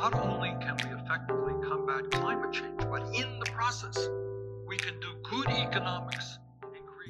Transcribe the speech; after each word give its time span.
not 0.00 0.14
only 0.14 0.50
can 0.60 0.76
we 0.84 0.94
effectively 0.94 1.54
combat 1.68 2.08
climate 2.12 2.52
change, 2.52 2.78
but 2.88 3.02
in 3.12 3.40
the 3.40 3.50
process, 3.50 3.96
we 4.68 4.76
can 4.76 4.94
do 5.00 5.08
good 5.28 5.48
economics. 5.48 6.38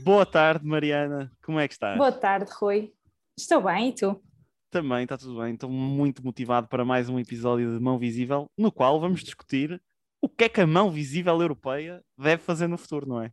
Boa 0.03 0.25
tarde, 0.25 0.65
Mariana. 0.65 1.31
Como 1.45 1.61
é 1.61 1.69
que 1.69 1.75
estás? 1.75 1.99
Boa 1.99 2.13
tarde, 2.13 2.51
Rui. 2.59 2.95
Estou 3.37 3.63
bem, 3.63 3.91
e 3.91 3.95
tu? 3.95 4.23
Também 4.71 5.03
está 5.03 5.19
tudo 5.19 5.39
bem. 5.39 5.53
Estou 5.53 5.69
muito 5.69 6.25
motivado 6.25 6.67
para 6.67 6.83
mais 6.83 7.11
um 7.11 7.19
episódio 7.19 7.75
de 7.75 7.79
Mão 7.79 7.99
Visível, 7.99 8.51
no 8.57 8.73
qual 8.73 8.99
vamos 8.99 9.23
discutir 9.23 9.83
o 10.23 10.29
que 10.29 10.45
é 10.45 10.49
que 10.49 10.61
a 10.63 10.67
mão 10.67 10.91
visível 10.91 11.39
europeia 11.43 12.03
deve 12.17 12.43
fazer 12.43 12.69
no 12.69 12.79
futuro, 12.79 13.07
não 13.07 13.23
é? 13.23 13.31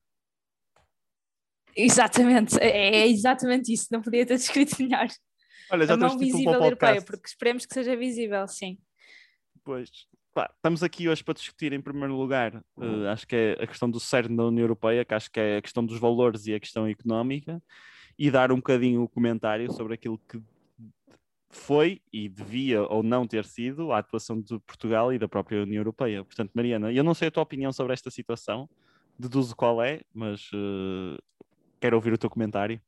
Exatamente, 1.78 2.58
é 2.60 3.04
é 3.04 3.08
exatamente 3.08 3.72
isso, 3.74 3.88
não 3.92 4.02
podia 4.02 4.26
ter 4.26 4.36
descrito 4.36 4.82
melhor. 4.82 5.08
Olha, 5.72 5.86
já 5.86 5.94
a 5.94 5.98
mão 5.98 6.10
título 6.10 6.32
visível 6.32 6.54
europeia, 6.54 7.02
porque 7.02 7.28
esperemos 7.28 7.66
que 7.66 7.74
seja 7.74 7.96
visível, 7.96 8.48
sim. 8.48 8.78
Pois. 9.66 9.90
Pá, 10.32 10.50
estamos 10.56 10.84
aqui 10.84 11.10
hoje 11.10 11.24
para 11.24 11.34
discutir, 11.34 11.74
em 11.74 11.82
primeiro 11.82 12.16
lugar, 12.16 12.64
eh, 12.80 13.10
acho 13.10 13.26
que 13.26 13.36
é 13.36 13.54
a 13.54 13.66
questão 13.66 13.90
do 13.90 14.00
cerne 14.00 14.38
da 14.38 14.46
União 14.46 14.64
Europeia, 14.64 15.04
que 15.04 15.14
acho 15.14 15.32
que 15.32 15.40
é 15.40 15.58
a 15.58 15.62
questão 15.62 15.84
dos 15.84 15.98
valores 15.98 16.46
e 16.46 16.54
a 16.54 16.60
questão 16.60 16.86
económica, 16.86 17.62
e 18.18 18.30
dar 18.30 18.52
um 18.52 18.58
bocadinho 18.58 19.02
o 19.02 19.10
comentário 19.10 19.72
sobre 19.72 19.96
aquilo 19.96 20.20
que 20.30 20.40
foi 21.50 22.02
e 22.12 22.30
devia 22.30 22.84
ou 22.84 23.02
não 23.02 23.26
ter 23.26 23.46
sido 23.46 23.92
a 23.92 24.00
atuação 24.00 24.40
de 24.40 24.60
Portugal 24.60 25.12
e 25.12 25.18
da 25.18 25.28
própria 25.28 25.64
União 25.64 25.80
Europeia. 25.80 26.24
Portanto, 26.24 26.52
Mariana, 26.54 26.92
eu 26.92 27.04
não 27.04 27.14
sei 27.14 27.30
a 27.30 27.32
tua 27.32 27.44
opinião 27.44 27.72
sobre 27.72 27.94
esta 27.94 28.12
situação, 28.12 28.70
deduzo 29.18 29.56
qual 29.56 29.82
é, 29.82 30.02
mas 30.14 30.52
eh, 30.54 31.18
quero 31.80 31.96
ouvir 31.96 32.14
o 32.14 32.18
teu 32.18 32.30
comentário. 32.30 32.80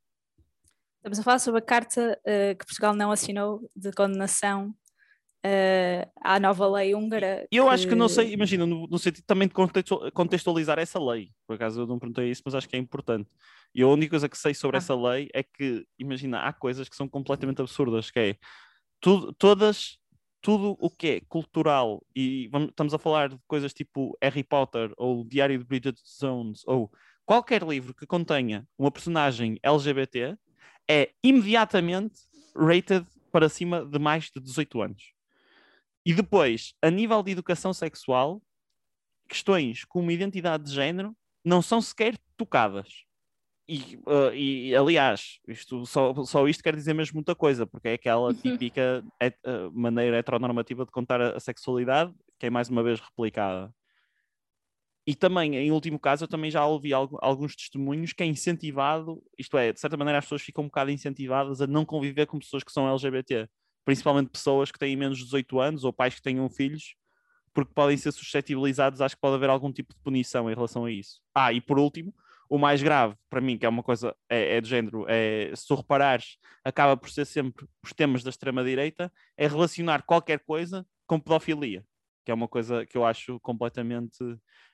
Estamos 0.97 1.19
a 1.19 1.23
falar 1.23 1.39
sobre 1.39 1.59
a 1.59 1.63
carta 1.63 2.19
eh, 2.25 2.55
que 2.55 2.65
Portugal 2.65 2.93
não 2.93 3.09
assinou 3.09 3.67
de 3.73 3.91
condenação 3.93 4.75
eh, 5.49 6.07
à 6.21 6.39
nova 6.39 6.67
lei 6.67 6.93
húngara. 6.93 7.47
Eu 7.51 7.69
acho 7.69 7.87
que 7.87 7.95
não 7.95 8.09
sei, 8.09 8.33
imagina, 8.33 8.65
no, 8.65 8.85
no 8.87 8.99
sentido 8.99 9.23
também 9.25 9.47
de 9.47 9.53
contextu- 9.53 10.11
contextualizar 10.11 10.77
essa 10.77 10.99
lei. 10.99 11.31
Por 11.47 11.55
acaso 11.55 11.81
eu 11.81 11.87
não 11.87 11.97
perguntei 11.97 12.29
isso, 12.29 12.41
mas 12.45 12.53
acho 12.53 12.67
que 12.67 12.75
é 12.75 12.79
importante. 12.79 13.29
E 13.73 13.81
a 13.81 13.87
única 13.87 14.09
coisa 14.11 14.27
que 14.27 14.37
sei 14.37 14.53
sobre 14.53 14.75
Ah. 14.77 14.79
essa 14.79 14.93
lei 14.95 15.29
é 15.33 15.41
que, 15.43 15.85
imagina, 15.97 16.39
há 16.41 16.51
coisas 16.51 16.89
que 16.89 16.95
são 16.95 17.07
completamente 17.07 17.61
absurdas, 17.61 18.11
que 18.11 18.19
é 18.19 18.35
tudo, 18.99 19.31
todas, 19.33 19.97
tudo 20.41 20.75
o 20.79 20.89
que 20.89 21.07
é 21.07 21.21
cultural, 21.29 22.03
e 22.15 22.47
vamos- 22.51 22.69
estamos 22.69 22.93
a 22.93 22.97
falar 22.99 23.29
de 23.29 23.39
coisas 23.47 23.73
tipo 23.73 24.17
Harry 24.21 24.43
Potter, 24.43 24.91
ou 24.97 25.21
o 25.21 25.25
Diário 25.25 25.57
de 25.57 25.63
Bridget 25.63 25.97
Jones, 26.19 26.63
ou 26.67 26.91
qualquer 27.25 27.63
livro 27.63 27.93
que 27.93 28.05
contenha 28.05 28.67
uma 28.77 28.91
personagem 28.91 29.57
LGBT, 29.63 30.35
é 30.89 31.09
imediatamente 31.23 32.21
rated 32.55 33.05
para 33.31 33.49
cima 33.49 33.85
de 33.85 33.99
mais 33.99 34.31
de 34.33 34.39
18 34.41 34.81
anos. 34.81 35.13
E 36.07 36.13
depois, 36.13 36.73
a 36.81 36.89
nível 36.89 37.21
de 37.21 37.31
educação 37.31 37.73
sexual, 37.73 38.41
questões 39.27 39.83
como 39.83 40.09
identidade 40.09 40.63
de 40.63 40.71
género 40.73 41.13
não 41.43 41.61
são 41.61 41.81
sequer 41.81 42.17
tocadas. 42.37 43.03
E, 43.67 43.97
uh, 44.07 44.33
e, 44.33 44.73
aliás, 44.73 45.39
isto, 45.45 45.85
só, 45.85 46.13
só 46.23 46.47
isto 46.47 46.63
quer 46.63 46.73
dizer 46.73 46.93
mesmo 46.93 47.15
muita 47.15 47.35
coisa, 47.35 47.67
porque 47.67 47.89
é 47.89 47.93
aquela 47.95 48.33
típica 48.33 49.03
het- 49.21 49.37
uh, 49.45 49.69
maneira 49.77 50.15
heteronormativa 50.17 50.85
de 50.85 50.91
contar 50.91 51.19
a, 51.19 51.35
a 51.35 51.39
sexualidade, 51.41 52.13
que 52.39 52.45
é 52.45 52.49
mais 52.49 52.69
uma 52.69 52.81
vez 52.81 53.01
replicada. 53.01 53.75
E 55.05 55.13
também, 55.13 55.57
em 55.57 55.71
último 55.73 55.99
caso, 55.99 56.23
eu 56.23 56.27
também 56.29 56.49
já 56.49 56.65
ouvi 56.65 56.93
algu- 56.93 57.17
alguns 57.21 57.53
testemunhos 57.53 58.13
que 58.13 58.23
é 58.23 58.25
incentivado, 58.25 59.21
isto 59.37 59.57
é, 59.57 59.73
de 59.73 59.79
certa 59.81 59.97
maneira 59.97 60.19
as 60.19 60.25
pessoas 60.25 60.41
ficam 60.41 60.63
um 60.63 60.67
bocado 60.67 60.89
incentivadas 60.89 61.59
a 61.59 61.67
não 61.67 61.83
conviver 61.85 62.25
com 62.27 62.39
pessoas 62.39 62.63
que 62.63 62.71
são 62.71 62.89
LGBT, 62.89 63.49
principalmente 63.87 64.29
pessoas 64.29 64.69
que 64.69 64.77
têm 64.77 64.97
menos 64.97 65.17
de 65.17 65.23
18 65.23 65.61
anos 65.61 65.83
ou 65.85 65.93
pais 65.93 66.13
que 66.13 66.21
tenham 66.21 66.49
filhos, 66.49 66.97
porque 67.53 67.71
podem 67.73 67.95
ser 67.95 68.11
suscetibilizados, 68.11 68.99
acho 68.99 69.15
que 69.15 69.21
pode 69.21 69.35
haver 69.35 69.49
algum 69.49 69.71
tipo 69.71 69.93
de 69.93 69.99
punição 70.01 70.51
em 70.51 70.53
relação 70.53 70.83
a 70.83 70.91
isso. 70.91 71.21
Ah, 71.33 71.53
e 71.53 71.61
por 71.61 71.79
último, 71.79 72.13
o 72.49 72.57
mais 72.57 72.83
grave, 72.83 73.15
para 73.29 73.39
mim, 73.39 73.57
que 73.57 73.65
é 73.65 73.69
uma 73.69 73.81
coisa, 73.81 74.13
é, 74.29 74.57
é 74.57 74.61
de 74.61 74.67
género, 74.67 75.05
é, 75.07 75.53
se 75.55 75.65
tu 75.65 75.73
reparares, 75.73 76.37
acaba 76.65 76.97
por 76.97 77.09
ser 77.09 77.23
sempre 77.23 77.65
os 77.81 77.93
temas 77.93 78.23
da 78.23 78.29
extrema-direita, 78.29 79.09
é 79.37 79.47
relacionar 79.47 80.03
qualquer 80.03 80.39
coisa 80.39 80.85
com 81.05 81.17
pedofilia, 81.17 81.81
que 82.25 82.31
é 82.31 82.33
uma 82.33 82.49
coisa 82.49 82.85
que 82.85 82.97
eu 82.97 83.05
acho 83.05 83.39
completamente. 83.39 84.17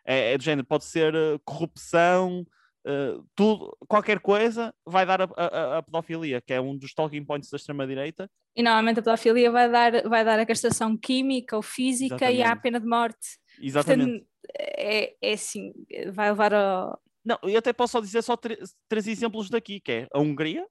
É, 0.04 0.34
é 0.34 0.38
de 0.40 0.44
género, 0.44 0.66
pode 0.66 0.86
ser 0.86 1.14
eh, 1.14 1.40
corrupção, 1.46 2.44
eh, 2.86 3.18
tudo, 3.36 3.76
qualquer 3.88 4.20
coisa 4.20 4.74
vai 4.86 5.06
dar 5.06 5.22
a, 5.22 5.26
a- 5.36 5.78
a 5.78 5.84
pedofilia, 5.84 6.42
que 6.42 6.54
é 6.54 6.62
um 6.62 6.78
dos 6.78 6.94
talking 6.94 7.24
points 7.24 7.50
da 7.50 7.56
extrema-direita. 7.58 8.30
E 8.56 8.62
normalmente 8.62 9.00
a 9.00 9.04
pedofilia 9.04 9.50
vai 9.52 9.70
dar, 9.72 10.08
vai 10.08 10.24
dar 10.24 10.40
a 10.40 10.46
castração 10.46 10.96
química 10.98 11.56
ou 11.56 11.62
física 11.62 12.32
e 12.32 12.42
há 12.42 12.48
a 12.48 12.52
Exatamente. 12.52 12.62
pena 12.62 12.80
de 12.80 12.86
morte. 12.88 13.28
Exatamente. 13.62 14.12
Portanto, 14.12 14.28
é, 14.60 15.16
é 15.22 15.34
assim, 15.34 15.74
vai 16.14 16.30
levar 16.30 16.54
ao. 16.54 17.00
Não, 17.26 17.40
eu 17.44 17.58
até 17.58 17.72
posso 17.72 17.94
só 17.94 18.02
dizer 18.02 18.22
só 18.22 18.36
três, 18.36 18.76
três 18.90 19.08
exemplos 19.08 19.50
daqui, 19.50 19.80
que 19.80 19.92
é 19.92 20.08
a 20.14 20.20
Hungria, 20.20 20.68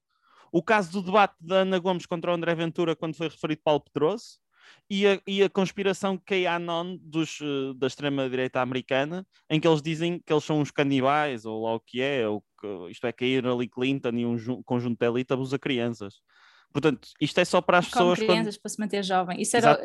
o 0.53 0.63
caso 0.63 0.93
do 0.93 1.03
debate 1.03 1.35
da 1.41 1.57
Ana 1.61 1.79
Gomes 1.79 2.05
contra 2.05 2.31
o 2.31 2.35
André 2.35 2.55
Ventura 2.55 2.95
quando 2.95 3.17
foi 3.17 3.29
referido 3.29 3.63
Paulo 3.65 3.81
Pedroso, 3.81 4.39
e 4.91 5.07
a, 5.07 5.21
e 5.27 5.43
a 5.43 5.49
conspiração 5.49 6.19
QAnon 6.19 6.97
dos, 7.01 7.39
eh, 7.41 7.75
da 7.77 7.87
extrema-direita 7.87 8.61
americana, 8.61 9.27
em 9.49 9.59
que 9.59 9.67
eles 9.67 9.81
dizem 9.83 10.21
que 10.25 10.33
eles 10.33 10.45
são 10.45 10.61
uns 10.61 10.71
canibais, 10.71 11.45
ou 11.45 11.65
lá 11.65 11.75
o 11.75 11.81
que 11.81 12.01
é, 12.01 12.29
ou 12.29 12.43
que, 12.61 12.91
isto 12.91 13.07
é 13.07 13.13
que 13.13 13.25
a 13.25 13.29
Hillary 13.29 13.69
Clinton 13.69 14.11
e 14.15 14.27
um 14.27 14.37
ju- 14.37 14.63
conjunto 14.65 14.99
de 14.99 15.07
elite 15.07 15.33
abusa 15.33 15.59
crianças. 15.59 16.17
Portanto, 16.73 17.09
isto 17.21 17.39
é 17.39 17.45
só 17.45 17.61
para 17.61 17.79
as 17.79 17.87
pessoas... 17.89 18.19
quando- 18.19 18.29
crianças 18.29 18.57
para 18.57 18.69
se 18.71 18.81
manter 18.81 19.03
jovem. 19.03 19.41
Isso 19.41 19.57
era. 19.57 19.79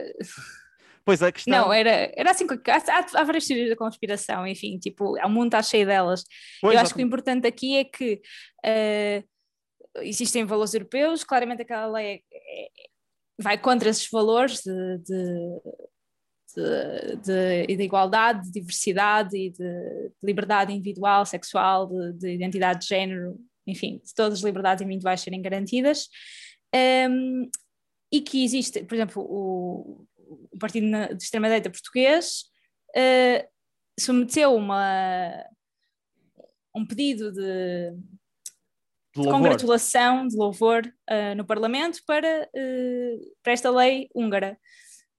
Pois 1.04 1.24
a 1.24 1.32
questão... 1.32 1.58
Não, 1.58 1.72
era, 1.72 2.12
era 2.18 2.32
assim. 2.32 2.46
Há, 2.46 3.20
há, 3.22 3.24
várias 3.24 3.46
teorias 3.46 3.70
da 3.70 3.78
conspiração, 3.78 4.46
enfim, 4.46 4.78
tipo, 4.78 5.18
o 5.18 5.30
mundo 5.30 5.48
está 5.48 5.62
cheio 5.64 5.86
delas. 5.86 6.24
Pois, 6.62 6.76
Eu 6.76 6.82
acho 6.82 6.94
que 6.94 7.02
o 7.02 7.06
importante 7.06 7.48
aqui 7.48 7.78
é 7.78 7.86
que 7.86 8.22
eh, 8.64 9.24
existem 10.02 10.44
valores 10.44 10.74
europeus, 10.74 11.24
claramente 11.24 11.62
aquela 11.62 11.88
lei 11.88 12.16
é- 12.16 12.66
é- 12.66 12.70
vai 13.40 13.58
contra 13.58 13.90
esses 13.90 14.10
valores 14.10 14.62
de, 14.64 14.98
de, 15.00 15.62
de, 16.56 17.16
de- 17.68 17.76
de 17.78 17.84
igualdade, 17.84 18.46
de 18.46 18.52
diversidade 18.60 19.38
e 19.38 19.50
de, 19.52 19.58
de 19.60 20.12
liberdade 20.24 20.74
individual, 20.74 21.26
sexual, 21.26 21.88
de, 21.88 22.14
de 22.14 22.30
identidade 22.34 22.80
de 22.82 22.88
género, 22.88 23.40
enfim, 23.66 24.02
de 24.04 24.14
todas 24.16 24.40
as 24.40 24.44
liberdades 24.46 24.84
individuais 24.84 25.22
serem 25.22 25.42
garantidas. 25.42 26.08
Ehm, 26.74 27.50
e 28.12 28.22
que 28.22 28.44
existe, 28.44 28.84
por 28.84 28.96
exemplo, 28.96 29.22
o, 29.24 30.08
o 30.52 30.58
Partido 30.58 30.88
de 31.16 31.24
Extrema-Direita 31.24 31.70
português 31.70 32.46
eh, 32.96 33.48
submeteu 34.00 34.56
uma, 34.56 35.46
um 36.76 36.86
pedido 36.86 37.32
de, 37.32 37.94
de 39.24 39.30
congratulação, 39.30 40.28
de 40.28 40.36
louvor 40.36 40.82
eh, 41.08 41.36
no 41.36 41.46
Parlamento 41.46 42.02
para, 42.06 42.50
eh, 42.54 43.18
para 43.44 43.54
esta 43.54 43.70
lei 43.70 44.10
húngara. 44.14 44.60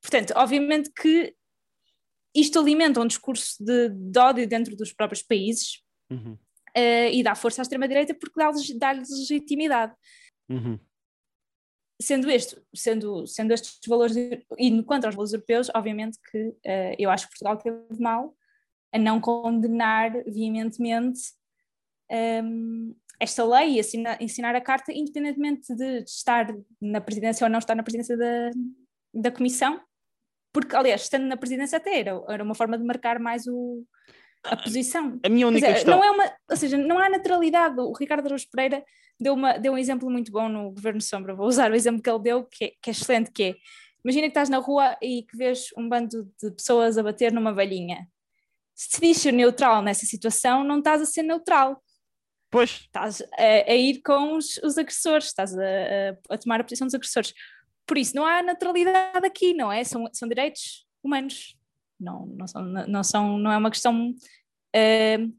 Portanto, 0.01 0.33
obviamente 0.37 0.91
que 0.93 1.35
isto 2.35 2.59
alimenta 2.59 3.01
um 3.01 3.07
discurso 3.07 3.63
de, 3.63 3.89
de 3.89 4.19
ódio 4.19 4.47
dentro 4.47 4.77
dos 4.77 4.93
próprios 4.93 5.23
países 5.23 5.83
Uhum, 6.11 6.39
eh, 6.75 7.13
e 7.13 7.23
dá 7.23 7.35
força 7.35 7.61
à 7.61 7.63
extrema-direita 7.63 8.15
porque 8.15 8.39
dá-lhes 8.39 8.79
dá-lhes 8.79 9.11
legitimidade. 9.11 9.95
uhum. 10.49 10.79
Sendo, 12.01 12.31
este, 12.31 12.57
sendo, 12.75 13.27
sendo 13.27 13.53
estes 13.53 13.81
valores, 13.87 14.17
e 14.17 14.83
quanto 14.85 15.05
aos 15.05 15.15
valores 15.17 15.35
europeus, 15.35 15.69
obviamente 15.75 16.17
que 16.31 16.55
eu 16.97 17.11
acho 17.11 17.27
que 17.27 17.33
Portugal 17.33 17.59
teve 17.59 18.01
mal 18.01 18.37
a 18.93 18.99
não 18.99 19.21
condenar 19.21 20.13
veementemente 20.25 21.21
ehm, 22.09 22.95
esta 23.21 23.45
lei 23.45 23.77
e 23.77 23.81
assinar, 23.81 24.21
ensinar 24.23 24.55
a 24.55 24.61
carta, 24.61 24.93
independentemente 24.93 25.75
de 25.75 26.03
estar 26.05 26.55
na 26.81 27.01
presidência 27.01 27.45
ou 27.45 27.51
não 27.51 27.59
estar 27.59 27.75
na 27.75 27.83
presidência 27.83 28.17
da, 28.17 28.51
da 29.13 29.31
Comissão, 29.31 29.81
porque, 30.53 30.75
aliás, 30.75 31.03
estando 31.03 31.27
na 31.27 31.37
presidência 31.37 31.79
até 31.79 32.01
era, 32.01 32.23
era 32.29 32.43
uma 32.43 32.55
forma 32.55 32.79
de 32.79 32.85
marcar 32.85 33.19
mais 33.19 33.47
o, 33.47 33.85
a 34.45 34.57
posição. 34.57 35.19
A 35.25 35.29
minha 35.29 35.47
única 35.47 35.67
dizer, 35.67 35.75
questão... 35.75 35.97
não 35.97 36.05
é 36.05 36.11
uma, 36.11 36.33
ou 36.51 36.57
seja, 36.57 36.77
não 36.79 36.99
há 36.99 37.09
naturalidade. 37.09 37.81
O 37.81 37.93
Ricardo 37.93 38.27
Araújo 38.27 38.47
Pereira 38.51 38.85
deu, 39.21 39.35
uma, 39.35 39.59
deu 39.59 39.73
um 39.73 39.79
exemplo 39.79 40.11
muito 40.11 40.33
bom 40.33 40.49
no 40.49 40.71
Governo 40.71 41.01
Sombra. 41.01 41.35
Vou 41.35 41.47
usar 41.47 41.71
o 41.71 41.75
exemplo 41.75 42.03
que 42.03 42.11
ele 42.11 42.23
deu, 42.23 42.45
que 42.45 42.65
é, 42.65 42.73
que 42.83 42.91
é 42.91 42.93
excelente, 42.93 43.31
que 43.31 43.43
é, 43.43 43.55
imagina 44.05 44.27
que 44.27 44.31
estás 44.31 44.49
na 44.49 44.59
rua 44.59 44.97
e 45.03 45.23
que 45.23 45.37
vês 45.37 45.67
um 45.77 45.89
bando 45.89 46.25
de 46.43 46.51
pessoas 46.53 46.97
a 46.97 47.03
bater 47.03 47.33
numa 47.33 47.53
velhinha. 47.53 48.07
Se 48.75 48.91
te 48.91 49.01
diz 49.01 49.19
ser 49.19 49.33
neutral 49.33 49.83
nessa 49.83 50.07
situação, 50.07 50.63
não 50.63 50.79
estás 50.79 51.03
a 51.03 51.07
ser 51.07 51.25
neutral. 51.25 51.83
Pois, 52.51 52.71
Estás 52.87 53.21
a, 53.37 53.71
a 53.71 53.75
ir 53.75 54.01
com 54.03 54.37
os, 54.37 54.57
os 54.59 54.79
agressores, 54.79 55.27
estás 55.27 55.57
a, 55.57 55.63
a- 56.31 56.39
tomar 56.39 56.61
a 56.61 56.65
posição 56.65 56.87
dos 56.87 56.95
agressores. 56.95 57.33
Por 57.87 57.99
isso, 57.99 58.15
não 58.17 58.25
há 58.25 58.43
naturalidade 58.43 59.27
aqui, 59.27 59.53
não 59.55 59.71
é? 59.71 59.85
São, 59.85 60.09
são 60.13 60.29
direitos 60.29 60.87
humanos. 61.03 61.57
Não, 62.01 62.27
não, 62.27 62.47
são, 62.47 62.63
não, 62.63 63.03
são, 63.05 63.39
não 63.39 63.51
é 63.53 63.57
uma 63.57 63.71
questão 63.71 64.15
eh, 64.75 65.19
não 65.19 65.33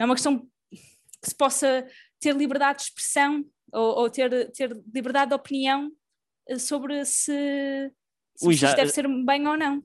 é 0.00 0.04
uma 0.06 0.14
questão 0.14 0.38
que 0.70 1.28
se 1.28 1.34
possa 1.34 1.86
ter 2.20 2.34
liberdade 2.34 2.78
de 2.78 2.84
expressão 2.84 3.44
ou, 3.72 3.98
ou 4.00 4.10
ter, 4.10 4.50
ter 4.52 4.72
liberdade 4.94 5.30
de 5.30 5.34
opinião 5.34 5.90
eh, 6.48 6.58
sobre 6.58 7.04
se, 7.04 7.92
se 8.34 8.46
Ui, 8.46 8.54
isto 8.54 8.62
já- 8.62 8.74
deve 8.74 8.90
ser 8.90 9.06
bem 9.24 9.46
ou 9.46 9.56
não. 9.58 9.82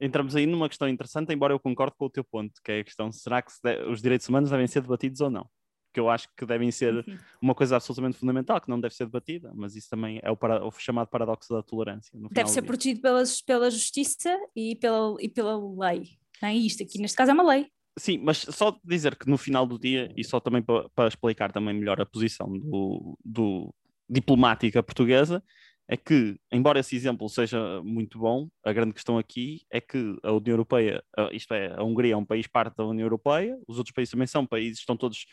entramos 0.00 0.36
aí 0.36 0.44
numa 0.46 0.68
questão 0.68 0.88
interessante, 0.88 1.32
embora 1.32 1.54
eu 1.54 1.60
concorde 1.60 1.94
com 1.96 2.04
o 2.06 2.10
teu 2.10 2.24
ponto, 2.24 2.60
que 2.62 2.70
é 2.72 2.80
a 2.80 2.84
questão: 2.84 3.10
será 3.10 3.40
que 3.40 3.50
os 3.88 4.02
direitos 4.02 4.28
humanos 4.28 4.50
devem 4.50 4.66
ser 4.66 4.82
debatidos 4.82 5.20
ou 5.20 5.30
não? 5.30 5.48
Que 5.92 6.00
eu 6.00 6.08
acho 6.08 6.28
que 6.36 6.46
devem 6.46 6.70
ser 6.70 7.04
uma 7.40 7.54
coisa 7.54 7.76
absolutamente 7.76 8.18
fundamental, 8.18 8.60
que 8.60 8.68
não 8.68 8.80
deve 8.80 8.94
ser 8.94 9.04
debatida, 9.04 9.52
mas 9.54 9.76
isso 9.76 9.90
também 9.90 10.20
é 10.22 10.30
o, 10.30 10.36
para, 10.36 10.64
o 10.64 10.70
chamado 10.72 11.08
paradoxo 11.08 11.52
da 11.52 11.62
tolerância. 11.62 12.18
Deve 12.30 12.48
ser 12.48 12.62
protegido 12.62 13.00
pela, 13.00 13.22
pela 13.46 13.70
justiça 13.70 14.36
e 14.56 14.76
pela, 14.76 15.16
e 15.20 15.28
pela 15.28 15.56
lei. 15.56 16.18
Não 16.40 16.48
é 16.48 16.54
isto 16.54 16.82
aqui, 16.82 16.98
neste 16.98 17.16
caso, 17.16 17.30
é 17.30 17.34
uma 17.34 17.42
lei. 17.42 17.66
Sim, 17.98 18.18
mas 18.22 18.38
só 18.38 18.78
dizer 18.82 19.16
que 19.16 19.28
no 19.28 19.36
final 19.36 19.66
do 19.66 19.78
dia, 19.78 20.10
e 20.16 20.24
só 20.24 20.40
também 20.40 20.62
para, 20.62 20.88
para 20.90 21.08
explicar 21.08 21.52
também 21.52 21.74
melhor 21.74 22.00
a 22.00 22.06
posição 22.06 22.50
do, 22.58 23.18
do 23.22 23.74
diplomática 24.08 24.82
portuguesa, 24.82 25.42
é 25.88 25.96
que, 25.96 26.38
embora 26.50 26.80
esse 26.80 26.96
exemplo 26.96 27.28
seja 27.28 27.82
muito 27.82 28.18
bom, 28.18 28.48
a 28.64 28.72
grande 28.72 28.94
questão 28.94 29.18
aqui 29.18 29.60
é 29.70 29.78
que 29.78 30.16
a 30.22 30.32
União 30.32 30.54
Europeia, 30.54 31.02
isto 31.32 31.52
é, 31.52 31.74
a 31.74 31.82
Hungria 31.82 32.14
é 32.14 32.16
um 32.16 32.24
país 32.24 32.46
parte 32.46 32.76
da 32.76 32.86
União 32.86 33.04
Europeia, 33.04 33.58
os 33.68 33.76
outros 33.76 33.92
países 33.92 34.12
também 34.12 34.26
são 34.26 34.46
países, 34.46 34.78
estão 34.78 34.96
todos, 34.96 35.26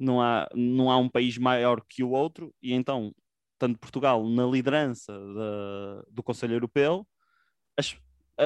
não 0.00 0.20
há, 0.20 0.48
não 0.54 0.90
há 0.90 0.96
um 0.96 1.08
país 1.08 1.36
maior 1.36 1.82
que 1.88 2.02
o 2.02 2.10
outro, 2.10 2.54
e 2.62 2.72
então, 2.72 3.14
tanto 3.58 3.78
Portugal 3.78 4.26
na 4.28 4.46
liderança 4.46 5.12
do 6.10 6.22
Conselho 6.22 6.54
Europeu, 6.54 7.06
as, 7.76 7.96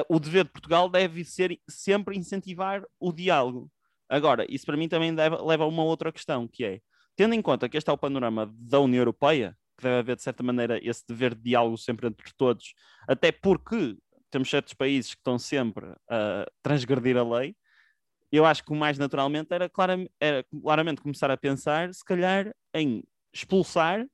o 0.09 0.19
dever 0.19 0.43
de 0.43 0.51
Portugal 0.51 0.89
deve 0.89 1.23
ser 1.23 1.57
sempre 1.67 2.17
incentivar 2.17 2.83
o 2.99 3.13
diálogo. 3.13 3.71
Agora, 4.09 4.45
isso 4.49 4.65
para 4.65 4.77
mim 4.77 4.89
também 4.89 5.15
deve, 5.15 5.37
leva 5.37 5.63
a 5.63 5.67
uma 5.67 5.83
outra 5.83 6.11
questão, 6.11 6.47
que 6.47 6.63
é, 6.65 6.81
tendo 7.15 7.33
em 7.33 7.41
conta 7.41 7.69
que 7.69 7.77
este 7.77 7.89
é 7.89 7.93
o 7.93 7.97
panorama 7.97 8.53
da 8.53 8.79
União 8.79 8.99
Europeia, 8.99 9.57
que 9.77 9.83
deve 9.83 9.99
haver, 9.99 10.15
de 10.15 10.21
certa 10.21 10.43
maneira, 10.43 10.79
esse 10.85 11.03
dever 11.07 11.33
de 11.33 11.41
diálogo 11.41 11.77
sempre 11.77 12.07
entre 12.07 12.31
todos, 12.37 12.73
até 13.07 13.31
porque 13.31 13.97
temos 14.29 14.49
certos 14.49 14.73
países 14.73 15.13
que 15.13 15.21
estão 15.21 15.39
sempre 15.39 15.85
a 16.09 16.45
transgredir 16.61 17.17
a 17.17 17.23
lei. 17.23 17.55
Eu 18.35 18.45
acho 18.45 18.63
que 18.63 18.71
o 18.71 18.75
mais 18.75 18.97
naturalmente 18.97 19.53
era, 19.53 19.69
claramente, 19.69 20.11
era 20.19 20.45
claramente 20.61 21.01
começar 21.01 21.31
a 21.31 21.37
pensar, 21.37 21.93
se 21.93 22.03
calhar, 22.03 22.53
em 22.73 23.03
expulsar 23.33 24.05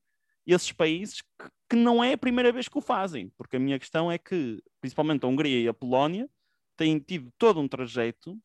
esses 0.45 0.71
países 0.71 1.21
que, 1.21 1.50
que, 1.69 1.75
não 1.75 2.03
é 2.03 2.13
a 2.13 2.18
primeira 2.18 2.51
vez 2.51 2.68
que 2.68 2.77
o 2.77 2.81
fazem, 2.81 3.31
porque 3.38 3.56
a 3.56 3.59
minha 3.59 3.79
questão 3.79 4.12
é 4.12 4.18
que, 4.18 4.62
principalmente 4.79 5.23
a 5.25 5.27
Hungria 5.27 5.59
e 5.59 5.68
a 5.68 5.73
Polónia, 5.73 6.29
têm 6.77 7.00
tido 7.00 7.31
todo 7.38 7.59
um 7.59 7.68
trajeto 7.68 8.38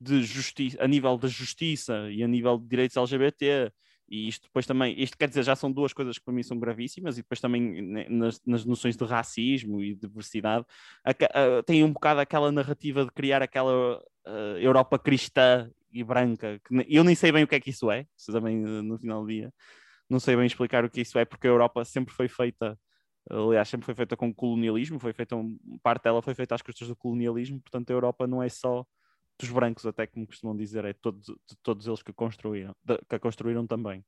de 0.00 0.22
justiça, 0.22 0.76
a 0.82 0.86
nível 0.86 1.16
da 1.16 1.28
justiça 1.28 2.10
e 2.10 2.22
a 2.22 2.28
nível 2.28 2.58
de 2.58 2.66
direitos 2.66 2.96
LGBT 2.96 3.72
e 4.08 4.28
isto 4.28 4.44
depois 4.44 4.66
também, 4.66 4.94
isto 5.00 5.18
quer 5.18 5.28
dizer, 5.28 5.42
já 5.42 5.56
são 5.56 5.70
duas 5.70 5.92
coisas 5.92 6.16
que 6.16 6.24
para 6.24 6.32
mim 6.32 6.42
são 6.42 6.58
gravíssimas, 6.58 7.18
e 7.18 7.22
depois 7.22 7.40
também 7.40 7.82
nas, 8.08 8.40
nas 8.46 8.64
noções 8.64 8.96
de 8.96 9.04
racismo 9.04 9.82
e 9.82 9.94
diversidade, 9.94 10.64
a, 11.04 11.10
a, 11.10 11.62
tem 11.64 11.82
um 11.82 11.92
bocado 11.92 12.20
aquela 12.20 12.52
narrativa 12.52 13.04
de 13.04 13.10
criar 13.10 13.42
aquela 13.42 14.00
uh, 14.26 14.58
Europa 14.58 14.98
cristã 14.98 15.70
e 15.92 16.04
branca, 16.04 16.60
que 16.64 16.84
eu 16.88 17.02
nem 17.02 17.14
sei 17.14 17.32
bem 17.32 17.44
o 17.44 17.48
que 17.48 17.54
é 17.54 17.60
que 17.60 17.70
isso 17.70 17.90
é, 17.90 18.06
também 18.26 18.56
no 18.56 18.98
final 18.98 19.22
do 19.22 19.28
dia, 19.28 19.52
não 20.08 20.20
sei 20.20 20.36
bem 20.36 20.46
explicar 20.46 20.84
o 20.84 20.90
que 20.90 21.00
isso 21.00 21.18
é, 21.18 21.24
porque 21.24 21.46
a 21.46 21.50
Europa 21.50 21.84
sempre 21.84 22.14
foi 22.14 22.28
feita, 22.28 22.78
aliás, 23.30 23.68
sempre 23.68 23.86
foi 23.86 23.94
feita 23.94 24.16
com 24.16 24.32
colonialismo, 24.34 24.98
foi 24.98 25.12
feita, 25.12 25.36
parte 25.82 26.04
dela 26.04 26.22
foi 26.22 26.34
feita 26.34 26.54
às 26.54 26.62
custas 26.62 26.88
do 26.88 26.96
colonialismo, 26.96 27.60
portanto 27.60 27.90
a 27.90 27.92
Europa 27.94 28.26
não 28.26 28.42
é 28.42 28.48
só 28.48 28.84
dos 29.38 29.50
brancos, 29.50 29.84
até 29.86 30.06
como 30.06 30.26
costumam 30.26 30.56
dizer, 30.56 30.84
é 30.84 30.92
todo, 30.92 31.20
de 31.20 31.56
todos 31.62 31.86
eles 31.86 32.02
que 32.02 32.12
construíram, 32.12 32.74
de, 32.84 32.98
que 33.08 33.14
a 33.14 33.18
construíram 33.18 33.66
também. 33.66 34.04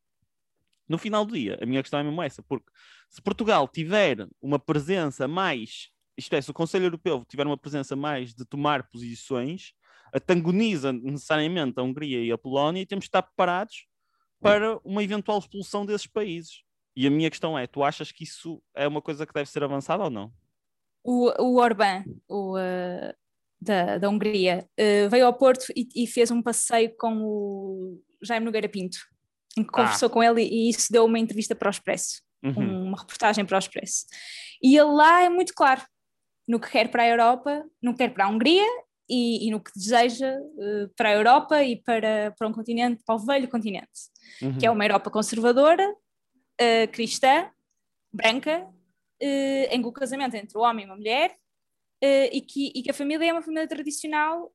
No 0.88 0.96
final 0.96 1.24
do 1.24 1.34
dia, 1.34 1.58
a 1.60 1.66
minha 1.66 1.82
questão 1.82 2.00
é 2.00 2.02
mesmo 2.02 2.22
essa, 2.22 2.42
porque 2.42 2.70
se 3.10 3.20
Portugal 3.20 3.68
tiver 3.68 4.26
uma 4.40 4.58
presença 4.58 5.28
mais, 5.28 5.90
isto 6.16 6.34
é, 6.34 6.40
se 6.40 6.50
o 6.50 6.54
Conselho 6.54 6.86
Europeu 6.86 7.24
tiver 7.28 7.46
uma 7.46 7.58
presença 7.58 7.94
mais 7.94 8.34
de 8.34 8.44
tomar 8.46 8.88
posições, 8.88 9.74
antagoniza 10.14 10.92
necessariamente 10.92 11.78
a 11.78 11.82
Hungria 11.82 12.24
e 12.24 12.32
a 12.32 12.38
Polónia 12.38 12.82
e 12.82 12.86
temos 12.86 13.04
de 13.04 13.08
estar 13.08 13.22
preparados 13.22 13.86
para 14.40 14.78
uma 14.84 15.02
eventual 15.02 15.38
expulsão 15.38 15.84
desses 15.84 16.06
países. 16.06 16.62
E 16.96 17.06
a 17.06 17.10
minha 17.10 17.30
questão 17.30 17.58
é: 17.58 17.66
tu 17.66 17.82
achas 17.82 18.10
que 18.10 18.24
isso 18.24 18.62
é 18.74 18.86
uma 18.86 19.02
coisa 19.02 19.26
que 19.26 19.32
deve 19.32 19.48
ser 19.48 19.62
avançada 19.62 20.04
ou 20.04 20.10
não? 20.10 20.32
O, 21.04 21.30
o 21.42 21.60
Orbán, 21.60 22.04
o, 22.28 22.56
uh, 22.56 23.14
da, 23.60 23.98
da 23.98 24.08
Hungria, 24.08 24.68
uh, 24.78 25.08
veio 25.08 25.26
ao 25.26 25.34
Porto 25.34 25.66
e, 25.76 25.88
e, 25.94 26.06
fez 26.06 26.30
um 26.30 26.42
passeio 26.42 26.94
com 26.96 27.22
o 27.22 28.02
Jaime 28.22 28.44
Nogueira 28.44 28.68
Pinto, 28.68 28.98
em 29.56 29.62
que 29.62 29.70
ah. 29.70 29.72
conversou 29.72 30.10
com 30.10 30.22
ele 30.22 30.42
e, 30.42 30.66
e 30.66 30.70
isso 30.70 30.92
deu 30.92 31.04
uma 31.04 31.18
entrevista 31.18 31.54
para 31.54 31.68
o 31.68 31.70
Expresso, 31.70 32.20
uhum. 32.42 32.88
uma 32.88 32.98
reportagem 32.98 33.44
para 33.44 33.56
o 33.56 33.58
Expresso. 33.58 34.06
E 34.62 34.76
ele 34.76 34.90
lá 34.90 35.22
é 35.22 35.28
muito 35.28 35.54
claro 35.54 35.82
no 36.46 36.58
que 36.58 36.70
quer 36.70 36.90
para 36.90 37.04
a 37.04 37.08
Europa, 37.08 37.64
no 37.80 37.92
que 37.92 37.98
quer 37.98 38.12
para 38.12 38.24
a 38.24 38.28
Hungria 38.28 38.66
e, 39.08 39.46
e 39.46 39.50
no 39.50 39.60
que 39.60 39.72
deseja 39.74 40.38
uh, 40.38 40.88
para 40.96 41.08
a 41.08 41.12
Europa 41.12 41.62
e 41.64 41.76
para, 41.76 42.32
para 42.32 42.48
um 42.48 42.52
continente, 42.52 43.02
para 43.04 43.14
o 43.14 43.18
velho 43.18 43.48
continente, 43.48 43.88
uhum. 44.42 44.58
que 44.58 44.66
é 44.66 44.70
uma 44.70 44.84
Europa 44.84 45.10
conservadora, 45.10 45.88
uh, 45.90 46.88
cristã, 46.92 47.50
branca, 48.12 48.64
uh, 48.64 49.66
em 49.70 49.80
que 49.80 49.88
o 49.88 49.92
casamento 49.92 50.34
entre 50.34 50.58
o 50.58 50.60
homem 50.60 50.84
e 50.84 50.88
uma 50.88 50.96
mulher 50.96 51.34
e, 52.00 52.40
que, 52.40 52.70
e 52.76 52.82
que 52.82 52.90
a 52.92 52.94
família 52.94 53.28
é 53.28 53.32
uma 53.32 53.42
família 53.42 53.66
tradicional, 53.66 54.52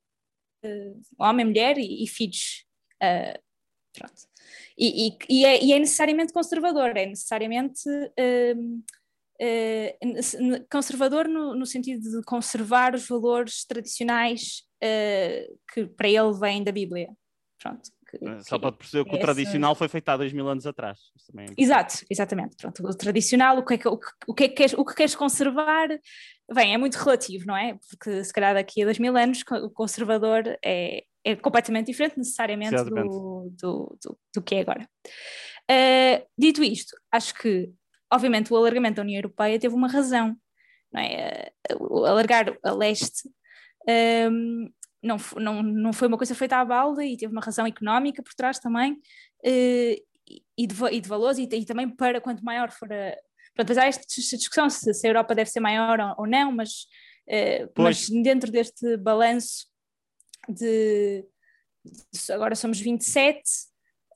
homem, 1.19 1.45
mulher 1.45 1.77
e, 1.77 2.01
e 2.01 2.07
filhos. 2.07 2.65
Pronto. 3.91 4.21
E, 4.77 5.17
é, 5.45 5.61
e, 5.61 5.73
é, 5.73 5.79
necessariamente 5.79 6.31
conservador, 6.31 6.95
é 6.95 7.05
necessariamente 7.05 7.83
conservador 10.71 11.27
no, 11.27 11.55
no, 11.55 11.65
sentido 11.65 12.01
de 12.01 12.23
conservar 12.23 12.95
os 12.95 13.07
valores 13.07 13.65
tradicionais 13.65 14.63
que 15.73 15.85
para 15.97 16.09
ele 16.09 16.33
vêm 16.39 16.63
da 16.63 16.71
Bíblia. 16.71 17.09
Pronto. 17.61 17.89
Que, 18.09 18.43
Só 18.43 18.59
para 18.59 18.71
perceber 18.71 19.09
que 19.09 19.15
o 19.15 19.19
tradicional 19.19 19.73
foi 19.73 19.87
feito 19.87 20.07
há 20.09 20.17
dois 20.17 20.31
mil 20.33 20.47
anos 20.47 20.67
atrás. 20.67 20.99
É 21.35 21.45
Exato, 21.57 22.05
exatamente. 22.09 22.55
Pronto, 22.57 22.85
o 22.85 22.95
tradicional, 22.95 23.57
o 23.57 23.65
que, 23.65 23.73
é 23.73 23.77
que, 23.77 23.87
o, 23.87 23.97
que, 23.97 24.07
o, 24.27 24.33
que 24.33 24.43
é 24.43 24.47
que 24.49 24.55
queres, 24.55 24.73
o 24.73 24.85
que 24.85 24.93
queres 24.93 25.15
conservar, 25.15 25.87
bem, 26.53 26.73
é 26.73 26.77
muito 26.77 26.95
relativo, 26.95 27.45
não 27.47 27.57
é? 27.57 27.77
Porque 27.89 28.23
se 28.23 28.31
calhar 28.31 28.53
daqui 28.53 28.81
a 28.81 28.85
dois 28.85 28.99
mil 28.99 29.15
anos 29.17 29.41
o 29.63 29.69
conservador 29.69 30.43
é, 30.63 31.03
é 31.23 31.35
completamente 31.35 31.87
diferente 31.87 32.17
necessariamente 32.17 32.75
do, 32.75 33.49
do, 33.59 33.97
do, 34.03 34.19
do, 34.35 34.41
que 34.43 34.55
é 34.55 34.61
agora. 34.61 34.87
Uh, 35.71 36.23
dito 36.37 36.61
isto, 36.63 36.95
acho 37.11 37.33
que, 37.33 37.71
obviamente, 38.13 38.51
o 38.53 38.55
alargamento 38.55 38.97
da 38.97 39.01
União 39.01 39.17
Europeia 39.17 39.59
teve 39.59 39.75
uma 39.75 39.87
razão, 39.87 40.35
não 40.91 41.01
é? 41.01 41.51
Uh, 41.71 42.05
alargar 42.05 42.57
a 42.63 42.71
leste 42.71 43.29
um, 44.31 44.71
não, 45.01 45.17
não, 45.37 45.61
não 45.61 45.93
foi 45.93 46.07
uma 46.07 46.17
coisa 46.17 46.33
feita 46.33 46.57
à 46.57 46.63
balda 46.63 47.03
e 47.03 47.17
teve 47.17 47.31
uma 47.31 47.41
razão 47.41 47.67
económica 47.67 48.23
por 48.23 48.33
trás 48.33 48.57
também, 48.59 48.93
uh, 48.93 50.03
e, 50.57 50.67
de, 50.67 50.75
e 50.91 51.01
de 51.01 51.09
valores, 51.09 51.37
e, 51.37 51.43
e, 51.43 51.65
também 51.65 51.89
para 51.89 52.21
quanto 52.21 52.43
maior 52.43 52.71
for 52.71 52.91
a. 52.91 53.15
Pronto, 53.53 53.77
há 53.77 53.85
esta 53.85 54.03
discussão 54.07 54.69
se, 54.69 54.93
se, 54.93 55.05
a 55.05 55.09
Europa 55.09 55.35
deve 55.35 55.49
ser 55.49 55.59
maior 55.59 55.99
ou, 55.99 56.15
ou 56.19 56.27
não, 56.27 56.51
mas, 56.51 56.87
uh, 57.27 57.71
mas 57.77 58.09
dentro 58.09 58.51
deste 58.51 58.97
balanço 58.97 59.67
de, 60.49 61.25
de, 61.83 62.31
agora 62.31 62.55
somos 62.55 62.79
27 62.79 63.39
uh, 63.39 63.43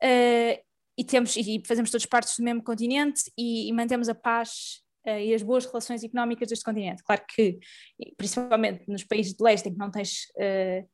eh, 0.02 0.64
e 0.98 1.04
temos 1.04 1.36
e 1.38 1.62
fazemos 1.66 1.92
todos 1.92 2.06
partes 2.06 2.36
do 2.38 2.44
mesmo 2.44 2.64
continente 2.64 3.32
e, 3.38 3.70
e 3.70 3.74
mantemos 3.74 4.10
a 4.10 4.16
paz 4.16 4.82
uh, 5.06 5.12
e 5.12 5.34
as 5.34 5.44
boas 5.44 5.66
relações 5.66 6.04
económicas 6.04 6.50
deste 6.50 6.66
continente. 6.66 7.04
Claro 7.04 7.22
que, 7.34 7.60
principalmente 8.18 8.84
nos 8.88 9.04
países 9.04 9.34
de 9.34 9.44
leste, 9.44 9.70
em 9.70 9.74
que 9.74 9.78
não 9.78 9.92
tens. 9.92 10.26
Uh, 10.36 10.88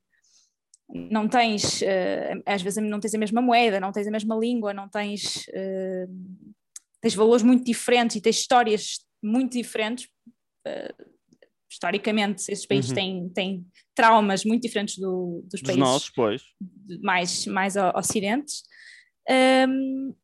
não 0.93 1.27
tens, 1.27 1.81
uh, 1.81 2.43
às 2.45 2.61
vezes 2.61 2.83
não 2.83 2.99
tens 2.99 3.15
a 3.15 3.17
mesma 3.17 3.41
moeda, 3.41 3.79
não 3.79 3.91
tens 3.91 4.05
a 4.05 4.11
mesma 4.11 4.35
língua, 4.35 4.73
não 4.73 4.89
tens, 4.89 5.45
tens 7.01 7.15
valores 7.15 7.41
muito 7.41 7.63
diferentes 7.63 8.17
e 8.17 8.21
tens 8.21 8.37
histórias 8.37 8.99
muito 9.23 9.53
diferentes. 9.53 10.07
historicamente, 11.71 12.51
esses 12.51 12.65
países 12.67 12.89
uhum. 12.91 12.95
têm, 12.95 13.29
têm 13.29 13.65
traumas 13.95 14.43
muito 14.43 14.61
diferentes 14.61 14.97
do, 14.97 15.41
dos, 15.43 15.61
dos 15.61 15.61
países 15.61 15.79
nossos, 15.79 16.09
pois. 16.09 16.43
mais, 17.01 17.47
mais 17.47 17.75
ocidentes. 17.95 18.61
Um, 19.29 20.15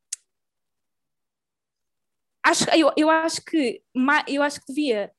acho, 2.44 2.68
eu, 2.70 2.92
eu, 2.96 3.10
acho 3.10 3.42
que, 3.44 3.82
eu 4.28 4.42
acho 4.42 4.60
que 4.60 4.66
devia, 4.72 5.12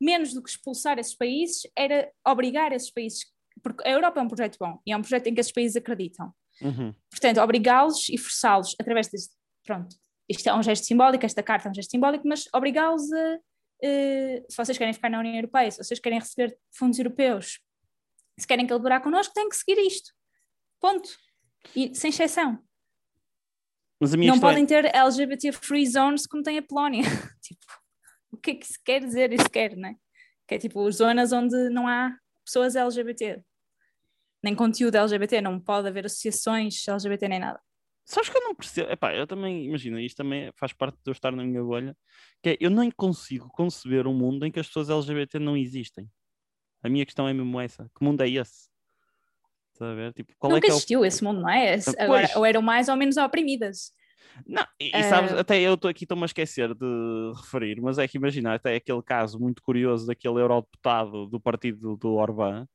menos 0.00 0.32
do 0.32 0.42
que 0.42 0.50
expulsar 0.50 0.98
esses 0.98 1.14
países, 1.14 1.62
era 1.76 2.10
obrigar 2.26 2.72
esses 2.72 2.90
países, 2.90 3.26
porque 3.62 3.86
a 3.86 3.90
Europa 3.90 4.20
é 4.20 4.22
um 4.22 4.28
projeto 4.28 4.56
bom 4.58 4.80
e 4.86 4.92
é 4.92 4.96
um 4.96 5.02
projeto 5.02 5.26
em 5.26 5.34
que 5.34 5.40
esses 5.40 5.52
países 5.52 5.76
acreditam. 5.76 6.32
Uhum. 6.62 6.94
Portanto, 7.10 7.40
obrigá-los 7.40 8.08
e 8.08 8.16
forçá-los 8.16 8.74
através 8.80 9.08
deste, 9.08 9.34
pronto, 9.64 9.94
isto 10.28 10.48
é 10.48 10.54
um 10.54 10.62
gesto 10.62 10.86
simbólico, 10.86 11.24
esta 11.24 11.42
carta 11.42 11.68
é 11.68 11.70
um 11.70 11.74
gesto 11.74 11.90
simbólico, 11.90 12.26
mas 12.26 12.48
obrigá-los 12.54 13.12
a, 13.12 13.36
uh, 13.36 14.46
se 14.48 14.56
vocês 14.56 14.78
querem 14.78 14.94
ficar 14.94 15.10
na 15.10 15.18
União 15.18 15.34
Europeia, 15.34 15.70
se 15.70 15.82
vocês 15.82 16.00
querem 16.00 16.18
receber 16.18 16.58
fundos 16.72 16.98
europeus, 16.98 17.60
se 18.38 18.46
querem 18.46 18.66
colaborar 18.66 19.00
connosco, 19.00 19.34
têm 19.34 19.48
que 19.48 19.56
seguir 19.56 19.78
isto. 19.80 20.12
Ponto. 20.80 21.08
E 21.74 21.94
sem 21.94 22.10
exceção 22.10 22.62
não 24.00 24.40
podem 24.40 24.64
é... 24.64 24.66
ter 24.66 24.94
LGBT 24.94 25.52
free 25.52 25.86
zones 25.86 26.26
como 26.26 26.42
tem 26.42 26.58
a 26.58 26.62
Polónia. 26.62 27.02
tipo, 27.40 27.66
o 28.30 28.36
que 28.36 28.50
é 28.52 28.54
que 28.54 28.66
se 28.66 28.82
quer 28.82 29.00
dizer 29.00 29.32
isso 29.32 29.48
quer, 29.50 29.76
né? 29.76 29.96
Que 30.46 30.56
é 30.56 30.58
tipo 30.58 30.90
zonas 30.90 31.32
onde 31.32 31.68
não 31.70 31.88
há 31.88 32.16
pessoas 32.44 32.76
LGBT, 32.76 33.42
nem 34.42 34.54
conteúdo 34.54 34.96
LGBT, 34.96 35.40
não 35.40 35.58
pode 35.58 35.88
haver 35.88 36.06
associações 36.06 36.86
LGBT 36.86 37.28
nem 37.28 37.40
nada. 37.40 37.60
Sabes 38.04 38.28
que 38.28 38.38
eu 38.38 38.42
não 38.42 38.54
percebo? 38.54 38.88
Epá, 38.88 39.12
eu 39.12 39.26
também, 39.26 39.64
imagina, 39.64 40.00
isto 40.00 40.18
também 40.18 40.52
faz 40.54 40.72
parte 40.72 40.94
de 40.94 41.10
eu 41.10 41.12
estar 41.12 41.32
na 41.32 41.42
minha 41.42 41.62
bolha, 41.62 41.96
que 42.40 42.50
é, 42.50 42.56
eu 42.60 42.70
nem 42.70 42.88
consigo 42.88 43.48
conceber 43.48 44.06
um 44.06 44.14
mundo 44.14 44.46
em 44.46 44.52
que 44.52 44.60
as 44.60 44.68
pessoas 44.68 44.88
LGBT 44.88 45.40
não 45.40 45.56
existem. 45.56 46.08
A 46.84 46.88
minha 46.88 47.04
questão 47.04 47.26
é 47.26 47.32
mesmo 47.32 47.60
essa. 47.60 47.90
Que 47.98 48.04
mundo 48.04 48.20
é 48.20 48.28
esse? 48.28 48.68
A 49.84 49.94
ver? 49.94 50.12
Tipo, 50.12 50.32
qual 50.38 50.52
Nunca 50.52 50.58
é 50.58 50.60
que 50.66 50.70
é 50.70 50.74
o... 50.74 50.76
existiu 50.76 51.04
esse 51.04 51.22
mundo, 51.22 51.40
não 51.40 51.50
é? 51.50 51.72
Pois. 51.78 51.94
Agora, 51.98 52.28
ou 52.36 52.44
eram 52.46 52.62
mais 52.62 52.88
ou 52.88 52.96
menos 52.96 53.16
oprimidas. 53.16 53.92
Não, 54.46 54.64
e, 54.80 54.90
e 54.96 55.02
sabes, 55.04 55.32
Eh, 55.32 55.38
até 55.40 55.60
eu 55.60 55.74
estou 55.74 55.90
aqui, 55.90 56.04
estou-me 56.04 56.22
a 56.24 56.26
esquecer 56.26 56.74
de 56.74 57.32
referir, 57.36 57.80
mas 57.80 57.98
é 57.98 58.06
que 58.06 58.18
imagina, 58.18 58.54
até 58.54 58.74
aquele 58.76 59.02
caso 59.02 59.38
muito 59.40 59.62
curioso 59.62 60.06
daquele 60.06 60.40
eurodeputado 60.40 61.26
do 61.26 61.40
partido 61.40 61.96
do 61.96 62.14
Orbán, 62.14 62.66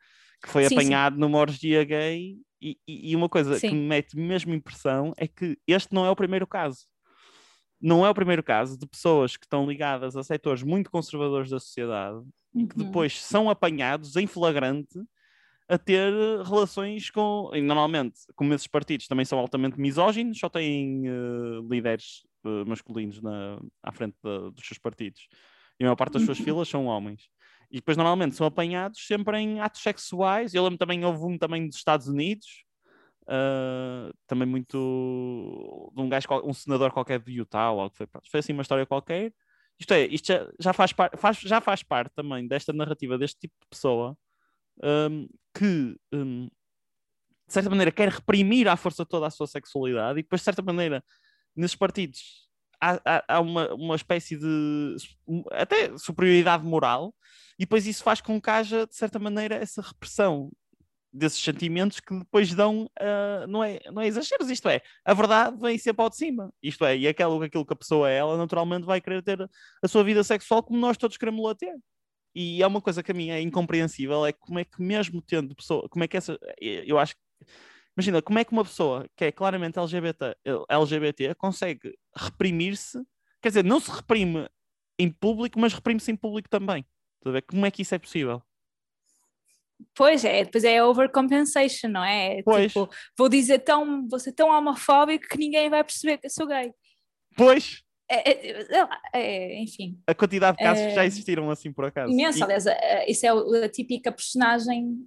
que 0.44 0.50
foi 0.50 0.64
Sim, 0.64 0.70
sim. 0.70 0.76
apanhado 0.76 1.18
numa 1.20 1.38
orgia 1.38 1.84
gay, 1.84 2.36
e, 2.60 2.78
e- 2.88 3.12
e 3.12 3.16
uma 3.16 3.30
coisa 3.30 3.54
que 3.56 3.60
Sim. 3.70 3.76
me 3.76 3.88
mete 3.88 4.16
mesmo 4.18 4.54
impressão 4.54 5.14
é 5.18 5.28
que 5.28 5.58
este 5.68 5.94
não 5.94 6.06
é 6.06 6.10
o 6.10 6.16
primeiro 6.16 6.48
caso. 6.48 6.86
Não 7.80 8.06
é 8.06 8.10
o 8.10 8.14
primeiro 8.14 8.44
caso 8.44 8.78
de 8.78 8.88
pessoas 8.88 9.36
que 9.36 9.46
estão 9.46 9.66
ligadas 9.68 10.16
a 10.16 10.24
setores 10.24 10.62
muito 10.64 10.92
conservadores 10.92 11.50
da 11.50 11.60
sociedade 11.60 12.20
e 12.56 12.66
que 12.68 12.78
Uhum. 12.78 12.86
depois 12.86 13.20
são 13.22 13.50
apanhados 13.50 14.16
em 14.16 14.28
flagrante 14.28 15.00
a 15.72 15.78
ter 15.78 16.12
eh, 16.14 16.44
relações 16.44 17.10
com. 17.10 17.50
E 17.54 17.62
normalmente, 17.62 18.20
como 18.36 18.54
esses 18.54 18.68
partidos 18.68 19.08
também 19.08 19.24
são 19.24 19.40
altamente 19.40 19.80
misóginos, 19.80 20.38
só 20.38 20.50
têm 20.50 21.08
eh, 21.08 21.12
líderes 21.70 22.24
eh, 22.46 22.66
masculinos 22.66 23.22
na, 23.22 23.58
à 23.82 23.92
frente 23.94 24.18
da- 24.22 24.50
dos 24.50 24.66
seus 24.68 24.78
partidos. 24.78 25.30
E 25.80 25.84
a 25.84 25.88
maior 25.88 25.96
parte 25.96 26.14
das 26.14 26.24
suas 26.24 26.38
Uhum. 26.40 26.44
filas 26.46 26.68
são 26.68 26.86
homens. 26.88 27.30
E 27.72 27.78
depois, 27.78 27.96
normalmente, 27.96 28.36
são 28.36 28.46
apanhados 28.46 29.00
sempre 29.08 29.38
em 29.38 29.62
atos 29.62 29.82
sexuais. 29.82 30.54
Eu 30.54 30.64
lembro 30.64 30.78
também, 30.78 31.06
houve 31.06 31.24
um 31.24 31.38
também 31.38 31.66
dos 31.68 31.78
Estados 31.78 32.08
Unidos, 32.10 32.66
eh, 33.30 34.12
também 34.28 34.48
muito. 34.48 35.92
de 35.96 36.02
um 36.02 36.10
gajo, 36.10 36.28
um 36.44 36.54
senador 36.54 36.92
qualquer 36.92 37.20
de 37.22 37.32
Utah, 37.32 37.72
ou 37.72 37.80
algo 37.80 37.92
que 37.92 37.98
foi. 37.98 38.08
Foi 38.30 38.40
assim 38.42 38.54
uma 38.54 38.62
história 38.62 38.86
qualquer. 38.86 39.34
Isto 39.80 39.94
é, 39.94 40.06
isto 40.08 40.28
já, 40.28 40.48
já 40.60 40.74
faz, 40.74 40.94
par, 40.94 41.12
faz, 41.18 41.38
já 41.40 41.62
faz 41.62 41.82
parte 41.82 42.12
também 42.14 42.48
desta 42.48 42.74
narrativa, 42.74 43.18
deste 43.18 43.40
tipo 43.40 43.56
de 43.62 43.68
pessoa 43.70 44.18
hum, 44.84 45.28
que, 45.58 45.98
hum, 46.14 46.50
de 47.48 47.54
certa 47.54 47.70
maneira, 47.70 47.92
quer 47.92 48.10
reprimir 48.10 48.68
à 48.68 48.78
força 48.78 49.06
toda 49.06 49.28
a 49.28 49.32
sua 49.32 49.48
sexualidade 49.48 50.20
e 50.20 50.24
depois, 50.24 50.42
de 50.42 50.46
certa 50.46 50.62
maneira, 50.62 51.04
nesses 51.56 51.76
partidos 51.76 52.50
há, 52.82 53.00
há- 53.06 53.26
há 53.28 53.40
uma, 53.42 53.74
uma 53.74 53.96
espécie 53.96 54.38
de 54.38 54.96
um, 55.28 55.44
até 55.52 55.98
superioridade 55.98 56.64
moral 56.66 57.14
e 57.60 57.64
depois 57.66 57.86
isso 57.88 58.04
faz 58.04 58.22
com 58.22 58.42
que 58.42 58.50
haja, 58.50 58.88
de 58.88 58.96
certa 58.96 59.20
maneira, 59.20 59.56
essa 59.56 59.82
repressão 59.82 60.52
desses 61.14 61.42
sentimentos 61.44 62.00
que 62.00 62.18
depois 62.20 62.54
dão, 62.54 62.90
ah, 63.00 63.46
não, 63.48 63.64
é, 63.64 63.80
não 63.92 64.02
é 64.02 64.08
exageros, 64.08 64.50
isto 64.50 64.70
é, 64.70 64.82
a 65.06 65.14
verdade 65.14 65.58
vem 65.60 65.78
sempre 65.78 66.04
ao 66.04 66.10
de 66.10 66.18
cima, 66.18 66.54
isto 66.64 66.86
é, 66.86 66.98
e 66.98 67.08
aquilo, 67.08 67.42
aquilo 67.44 67.66
que 67.66 67.74
a 67.74 67.76
pessoa 67.76 68.10
é, 68.10 68.18
ela 68.18 68.38
naturalmente 68.38 68.86
vai 68.86 69.02
querer 69.02 69.24
ter 69.24 69.42
a 69.84 69.88
sua 69.88 70.04
vida 70.04 70.24
sexual 70.24 70.64
como 70.64 70.80
nós 70.80 70.98
todos 70.98 71.18
queremos 71.18 71.44
lá 71.44 71.56
ter. 71.56 71.76
E 72.34 72.64
é 72.64 72.68
uma 72.68 72.82
coisa 72.82 73.04
que 73.04 73.12
a 73.12 73.14
mim 73.14 73.30
é 73.30 73.42
incompreensível, 73.42 74.26
é 74.26 74.32
como 74.32 74.60
é 74.60 74.64
que 74.64 74.82
mesmo 74.82 75.22
tendo 75.22 75.56
pessoa, 75.56 75.88
como 75.90 76.04
é 76.04 76.08
que 76.08 76.16
essa, 76.16 76.40
eu 76.60 76.98
acho 76.98 77.16
imagina, 77.98 78.22
como 78.22 78.40
é 78.40 78.46
que 78.46 78.52
uma 78.52 78.64
pessoa 78.64 79.06
que 79.16 79.26
é 79.26 79.32
claramente 79.32 79.78
LGBT, 79.78 80.38
LGBT 80.70 81.36
consegue 81.36 81.98
reprimir-se, 82.16 83.00
quer 83.42 83.50
dizer, 83.50 83.64
não 83.64 83.80
se 83.80 83.92
reprime 83.92 84.48
em 84.98 85.10
público, 85.10 85.60
mas 85.60 85.74
reprime-se 85.74 86.12
em 86.12 86.16
público 86.16 86.50
também. 86.50 86.86
Como 87.48 87.66
é 87.66 87.72
que 87.72 87.82
isso 87.82 87.94
é 87.94 88.00
possível? 88.00 88.42
Pois 89.96 90.24
é, 90.24 90.44
depois 90.44 90.64
é 90.64 90.84
overcompensation, 90.84 91.90
não 91.90 92.04
é? 92.04 92.42
Pois. 92.44 92.72
Tipo, 92.72 92.90
vou 93.18 93.28
dizer 93.28 93.60
tão, 93.60 94.08
vou 94.08 94.20
ser 94.20 94.32
tão 94.32 94.50
homofóbico 94.50 95.28
que 95.28 95.38
ninguém 95.38 95.70
vai 95.70 95.84
perceber 95.84 96.18
que 96.18 96.28
eu 96.28 96.32
sou 96.32 96.48
gay. 96.48 96.72
Pois, 97.36 97.84
É, 98.14 98.50
é, 98.62 98.68
lá, 98.82 99.02
é, 99.14 99.62
enfim, 99.62 99.98
a 100.06 100.14
quantidade 100.14 100.58
de 100.58 100.64
casos 100.64 100.86
que 100.86 100.94
já 100.94 101.04
É, 101.04 101.06
existiram 101.08 101.50
assim 101.50 101.72
por 101.72 101.86
acaso. 101.86 102.12
imenso. 102.12 102.40
E- 102.40 102.44
Aliás, 102.44 102.66
isso 103.08 103.26
é 103.26 103.30
a 103.66 103.70
típica 103.70 104.12
personagem 104.12 104.98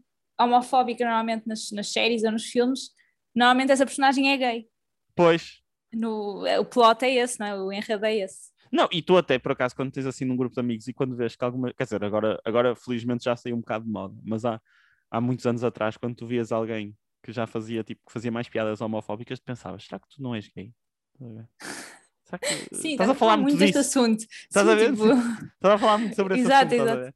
homofóbica, 0.40 1.04
normalmente 1.04 1.46
nas, 1.46 1.70
nas 1.70 1.92
séries 1.92 2.25
ou 2.25 2.32
nos 2.32 2.44
filmes. 2.46 2.90
Normalmente 3.34 3.73
essa 3.73 3.84
personagem 3.84 4.32
é 4.32 4.37
gay. 4.37 4.68
Pois. 5.14 5.61
No, 5.92 6.44
o 6.61 6.64
plot 6.64 7.04
é 7.04 7.14
esse, 7.14 7.38
não 7.38 7.46
é? 7.46 7.54
O 7.54 7.73
enredo 7.73 8.04
é 8.06 8.16
esse. 8.16 8.52
Não, 8.73 8.88
e 8.90 9.02
tu 9.02 9.16
até, 9.16 9.38
por 9.38 9.52
acaso, 9.52 9.76
quando 9.76 9.92
tens 9.92 10.06
assim 10.06 10.25
num 10.25 10.37
grupo 10.37 10.54
de 10.54 10.61
amigos 10.61 10.88
e 10.88 10.92
quando 10.92 11.14
vês 11.14 11.37
que 11.37 11.44
alguma. 11.44 11.73
Quer 11.73 11.84
dizer, 11.84 12.02
agora, 12.02 12.40
agora 12.44 12.75
felizmente 12.75 13.25
já 13.25 13.37
saiu 13.37 13.54
um 13.56 13.61
bocado 13.61 13.84
de 13.84 13.90
moda, 13.90 14.18
mas 14.25 14.44
há, 14.44 14.61
há 15.11 15.20
muitos 15.20 15.46
anos 15.46 15.62
atrás, 15.62 15.96
quando 15.96 16.16
tu 16.16 16.26
vias 16.26 16.50
alguém 16.50 16.96
que 17.23 17.32
já 17.32 17.46
fazia, 17.46 17.84
tipo, 17.84 18.00
que 18.06 18.12
fazia 18.12 18.32
mais 18.32 18.49
piadas 18.49 18.80
homofóbicas, 18.80 19.38
tu 19.38 19.44
pensavas, 19.44 19.84
será 19.84 20.00
que 20.00 20.08
tu 20.08 20.23
não 20.23 20.34
és 20.34 20.49
gay? 20.49 20.73
Será 22.38 22.38
que... 22.38 22.76
Sim, 22.76 22.93
estás 22.93 23.11
a 23.11 23.14
falar 23.14 23.37
muito 23.37 23.59
deste 23.59 23.79
assunto. 23.79 24.21
Estás 24.23 24.67
Sim, 24.67 24.73
a 24.73 24.75
ver? 24.75 24.91
tipo, 24.91 25.05
Estás 25.55 25.75
a 25.75 25.79
falar 25.79 25.99
muito 25.99 26.17
sobre 26.17 26.35
esse 26.35 26.45
Exato, 26.45 26.75
assunto, 26.75 26.88
exato. 26.88 27.14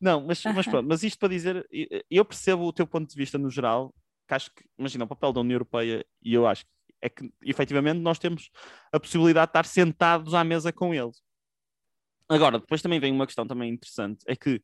Não, 0.00 0.26
mas, 0.26 0.42
mas 0.44 0.66
pronto, 0.68 0.88
mas 0.88 1.02
isto 1.02 1.18
para 1.18 1.28
dizer, 1.28 1.68
eu 2.10 2.24
percebo 2.24 2.64
o 2.64 2.72
teu 2.72 2.86
ponto 2.86 3.08
de 3.08 3.16
vista 3.16 3.36
no 3.38 3.50
geral, 3.50 3.94
que 4.26 4.34
acho 4.34 4.50
que, 4.54 4.64
imagina, 4.78 5.04
o 5.04 5.08
papel 5.08 5.32
da 5.32 5.40
União 5.40 5.56
Europeia, 5.56 6.04
e 6.22 6.34
eu 6.34 6.46
acho 6.46 6.64
que 6.64 6.70
é 7.02 7.08
que 7.08 7.32
efetivamente 7.44 7.98
nós 7.98 8.18
temos 8.18 8.50
a 8.92 9.00
possibilidade 9.00 9.46
de 9.46 9.50
estar 9.50 9.64
sentados 9.64 10.34
à 10.34 10.44
mesa 10.44 10.70
com 10.70 10.94
eles. 10.94 11.22
Agora, 12.28 12.58
depois 12.58 12.82
também 12.82 13.00
vem 13.00 13.10
uma 13.10 13.26
questão 13.26 13.46
também 13.46 13.72
interessante, 13.72 14.22
é 14.26 14.36
que 14.36 14.62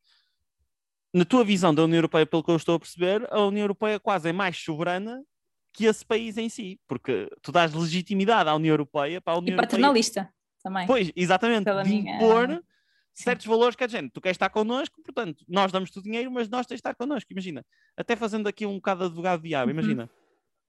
na 1.13 1.25
tua 1.25 1.43
visão 1.43 1.73
da 1.73 1.83
União 1.83 1.97
Europeia, 1.97 2.25
pelo 2.25 2.43
que 2.43 2.51
eu 2.51 2.55
estou 2.55 2.75
a 2.75 2.79
perceber, 2.79 3.27
a 3.31 3.41
União 3.41 3.63
Europeia 3.63 3.99
quase 3.99 4.29
é 4.29 4.33
mais 4.33 4.57
soberana 4.57 5.23
que 5.77 5.85
esse 5.85 6.03
país 6.03 6.37
em 6.37 6.49
si, 6.49 6.79
porque 6.87 7.29
tu 7.43 7.51
dás 7.51 7.71
legitimidade 7.71 8.49
à 8.49 8.55
União 8.55 8.73
Europeia 8.73 9.21
para 9.21 9.33
a 9.33 9.35
e 9.35 9.39
União 9.39 9.53
Europeia 9.53 9.69
paternalista 9.69 10.33
também. 10.63 10.87
Pois, 10.87 11.11
exatamente, 11.15 11.65
Pela 11.65 11.83
de 11.83 11.89
minha- 11.91 12.15
impor 12.15 12.49
Sim. 12.49 13.23
certos 13.23 13.45
valores 13.45 13.75
que 13.75 13.83
a 13.83 13.87
gente, 13.87 14.09
tu 14.11 14.19
queres 14.19 14.33
estar 14.35 14.49
connosco, 14.49 14.99
portanto, 15.03 15.45
nós 15.47 15.71
damos-te 15.71 15.99
o 15.99 16.01
dinheiro, 16.01 16.31
mas 16.31 16.49
nós 16.49 16.65
tens 16.65 16.77
de 16.77 16.79
estar 16.79 16.95
connosco. 16.95 17.31
Imagina, 17.31 17.63
até 17.95 18.15
fazendo 18.15 18.47
aqui 18.47 18.65
um 18.65 18.73
bocado 18.77 19.01
de 19.01 19.05
advogado 19.05 19.43
diabo, 19.43 19.67
Uhum. 19.67 19.71
imagina, 19.79 20.09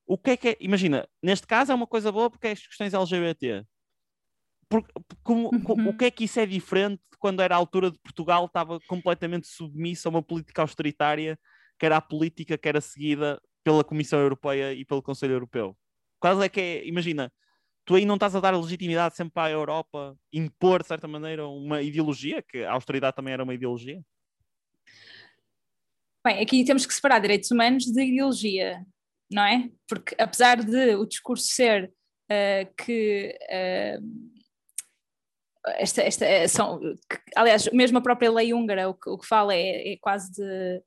o 0.06 0.18
que 0.18 0.30
é 0.32 0.36
que 0.36 0.48
é, 0.50 0.56
imagina, 0.60 1.08
neste 1.22 1.46
caso 1.46 1.72
é 1.72 1.74
uma 1.74 1.86
coisa 1.86 2.12
boa 2.12 2.28
porque 2.28 2.46
é 2.48 2.52
as 2.52 2.66
questões 2.66 2.92
LGBT. 2.92 3.64
Por- 4.68 4.86
como- 5.22 5.48
co- 5.62 5.72
Uhum. 5.72 5.88
O 5.88 5.96
que 5.96 6.04
é 6.04 6.10
que 6.10 6.24
isso 6.24 6.38
é 6.38 6.44
diferente 6.44 7.00
de 7.10 7.16
quando 7.18 7.40
era 7.40 7.54
a 7.54 7.58
altura 7.58 7.90
de 7.90 7.98
Portugal 7.98 8.44
estava 8.44 8.78
completamente 8.86 9.46
submisso 9.48 10.06
a 10.06 10.10
uma 10.10 10.22
política 10.22 10.60
austeritária, 10.60 11.38
que 11.78 11.86
era 11.86 11.96
a 11.96 12.00
política 12.02 12.58
que 12.58 12.68
era 12.68 12.80
seguida 12.80 13.40
pela 13.68 13.84
Comissão 13.84 14.18
Europeia 14.18 14.72
e 14.72 14.82
pelo 14.82 15.02
Conselho 15.02 15.34
Europeu? 15.34 15.76
Quase 16.18 16.42
é 16.42 16.48
que 16.48 16.58
é, 16.58 16.86
imagina, 16.86 17.30
tu 17.84 17.94
aí 17.94 18.06
não 18.06 18.14
estás 18.14 18.34
a 18.34 18.40
dar 18.40 18.56
legitimidade 18.56 19.14
sempre 19.14 19.42
a 19.42 19.50
Europa 19.50 20.16
impor, 20.32 20.80
de 20.80 20.88
certa 20.88 21.06
maneira, 21.06 21.46
uma 21.46 21.82
ideologia, 21.82 22.40
que 22.40 22.64
a 22.64 22.72
austeridade 22.72 23.16
também 23.16 23.34
era 23.34 23.44
uma 23.44 23.52
ideologia. 23.52 24.00
Bem, 26.26 26.40
aqui 26.40 26.64
temos 26.64 26.86
que 26.86 26.94
separar 26.94 27.18
direitos 27.18 27.50
humanos 27.50 27.84
de 27.84 28.02
ideologia, 28.02 28.82
não 29.30 29.42
é? 29.42 29.70
Porque 29.86 30.16
apesar 30.18 30.64
de 30.64 30.94
o 30.94 31.04
discurso 31.04 31.48
ser 31.48 31.92
ah, 32.30 32.66
que 32.74 33.38
ah, 33.50 33.98
esta, 35.76 36.00
esta 36.02 36.24
eh, 36.24 36.48
são, 36.48 36.80
que, 36.80 37.20
aliás, 37.36 37.70
mesmo 37.70 37.98
a 37.98 38.02
própria 38.02 38.32
lei 38.32 38.54
húngara 38.54 38.88
o 38.88 38.94
que, 38.94 39.10
o 39.10 39.18
que 39.18 39.26
fala 39.26 39.54
é, 39.54 39.92
é 39.92 39.96
quase 40.00 40.32
de 40.32 40.82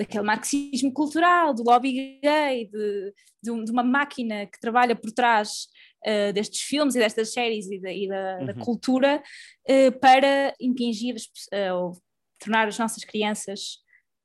daquele 0.00 0.24
marxismo 0.24 0.92
cultural, 0.92 1.52
do 1.54 1.62
lobby 1.62 2.18
gay, 2.22 2.66
de, 2.66 3.12
de, 3.42 3.50
um- 3.50 3.62
de 3.64 3.70
uma 3.70 3.82
máquina 3.84 4.46
que 4.46 4.58
trabalha 4.60 4.96
por 4.96 5.12
trás 5.12 5.66
ah, 6.06 6.32
destes 6.32 6.62
filmes 6.62 6.94
e 6.94 6.98
destas 6.98 7.32
séries 7.32 7.70
e 7.70 7.78
da, 7.80 7.92
e 7.92 8.08
da- 8.08 8.38
da 8.44 8.52
Uhum. 8.54 8.58
cultura 8.58 9.22
ah, 9.68 9.92
para 10.00 10.54
impingir 10.60 11.14
ah, 11.52 11.74
ou 11.76 11.92
tornar 12.38 12.66
as 12.68 12.78
nossas 12.78 13.04
crianças 13.04 13.78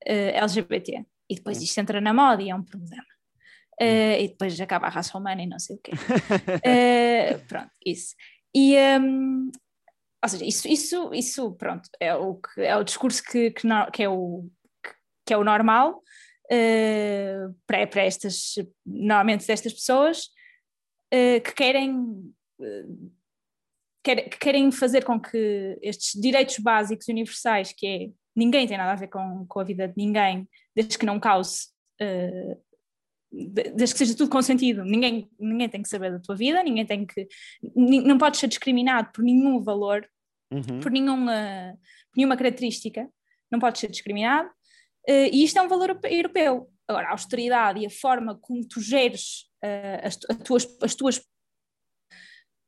LGBT. 0.06 1.04
E 1.30 1.36
depois 1.36 1.62
isto 1.62 1.78
entra 1.80 2.00
na 2.00 2.14
moda 2.14 2.42
e 2.44 2.50
é 2.50 2.56
um 2.56 2.64
problema. 2.64 3.04
Eh, 3.82 4.24
e 4.24 4.28
depois 4.30 4.60
acaba 4.62 4.88
a 4.88 4.90
raça 4.90 5.18
humana 5.18 5.42
e 5.42 5.48
não 5.48 5.60
sei 5.60 5.76
o 5.76 5.80
quê. 5.80 5.92
Pronto, 7.50 7.72
isso. 7.86 8.16
E, 8.56 8.76
hum, 9.02 9.52
ou 10.24 10.30
seja, 10.30 10.46
isso, 10.46 10.68
isso, 10.68 11.14
isso 11.14 11.52
pronto, 11.56 11.90
é 12.00 12.16
o, 12.16 12.36
que, 12.36 12.62
é 12.62 12.76
o 12.78 12.84
discurso 12.84 13.22
que, 13.24 13.52
que, 13.52 13.68
no- 13.68 13.92
que 13.92 14.02
é, 14.04 14.10
o, 14.10 14.48
que 15.26 15.34
é 15.34 15.38
o 15.38 15.44
normal 15.44 16.02
eh, 16.52 17.48
para, 17.66 17.88
para 17.88 18.04
estas, 18.04 18.56
normalmente 18.86 19.48
destas 19.48 19.74
pessoas 19.74 20.30
eh, 21.12 21.40
que 21.40 21.54
querem 21.54 22.34
quer- 24.04 24.30
que 24.30 24.38
querem 24.38 24.72
fazer 24.72 25.04
com 25.04 25.20
que 25.20 25.78
estes 25.82 26.20
direitos 26.22 26.60
básicos 26.60 27.08
universais, 27.08 27.74
que 27.74 27.88
é 27.88 28.10
ninguém 28.36 28.68
tem 28.68 28.78
nada 28.78 28.92
a 28.92 28.96
ver 28.96 29.08
com, 29.08 29.46
com 29.48 29.60
a 29.60 29.64
vida 29.64 29.88
de 29.88 29.94
ninguém, 29.98 30.48
desde 30.76 30.98
que 30.98 31.06
não 31.06 31.20
cause, 31.20 31.70
de- 33.32 33.72
desde 33.72 33.94
que 33.94 34.00
seja 34.00 34.16
tudo 34.16 34.30
consentido, 34.30 34.84
ninguém, 34.84 35.30
ninguém 35.40 35.68
tem 35.70 35.82
que 35.82 35.90
saber 35.90 36.12
da 36.12 36.20
tua 36.20 36.36
vida, 36.36 36.62
ninguém 36.64 36.86
tem 36.86 37.06
que, 37.06 37.28
não 37.76 38.18
podes 38.18 38.40
ser 38.40 38.48
discriminado 38.48 39.10
por 39.14 39.24
nenhum 39.24 39.62
valor, 39.64 40.08
Uhum. 40.52 40.80
por 40.80 40.92
nenhuma, 40.92 41.76
por 42.12 42.18
nenhuma 42.18 42.38
característica, 42.38 43.10
não 43.52 43.60
podes 43.60 43.82
ser 43.82 43.90
discriminado. 43.90 44.50
Uh, 45.08 45.30
e 45.32 45.44
isto 45.44 45.58
é 45.58 45.62
um 45.62 45.68
valor 45.68 46.00
europeu. 46.04 46.70
Agora, 46.88 47.08
a 47.08 47.12
austeridade 47.12 47.80
e 47.80 47.86
a 47.86 47.90
forma 47.90 48.36
como 48.36 48.66
tu 48.68 48.80
geres 48.80 49.46
uh, 49.64 50.08
as, 50.08 50.20
as, 50.30 50.38
tuas, 50.44 50.78
as 50.82 50.96
tuas 50.96 51.22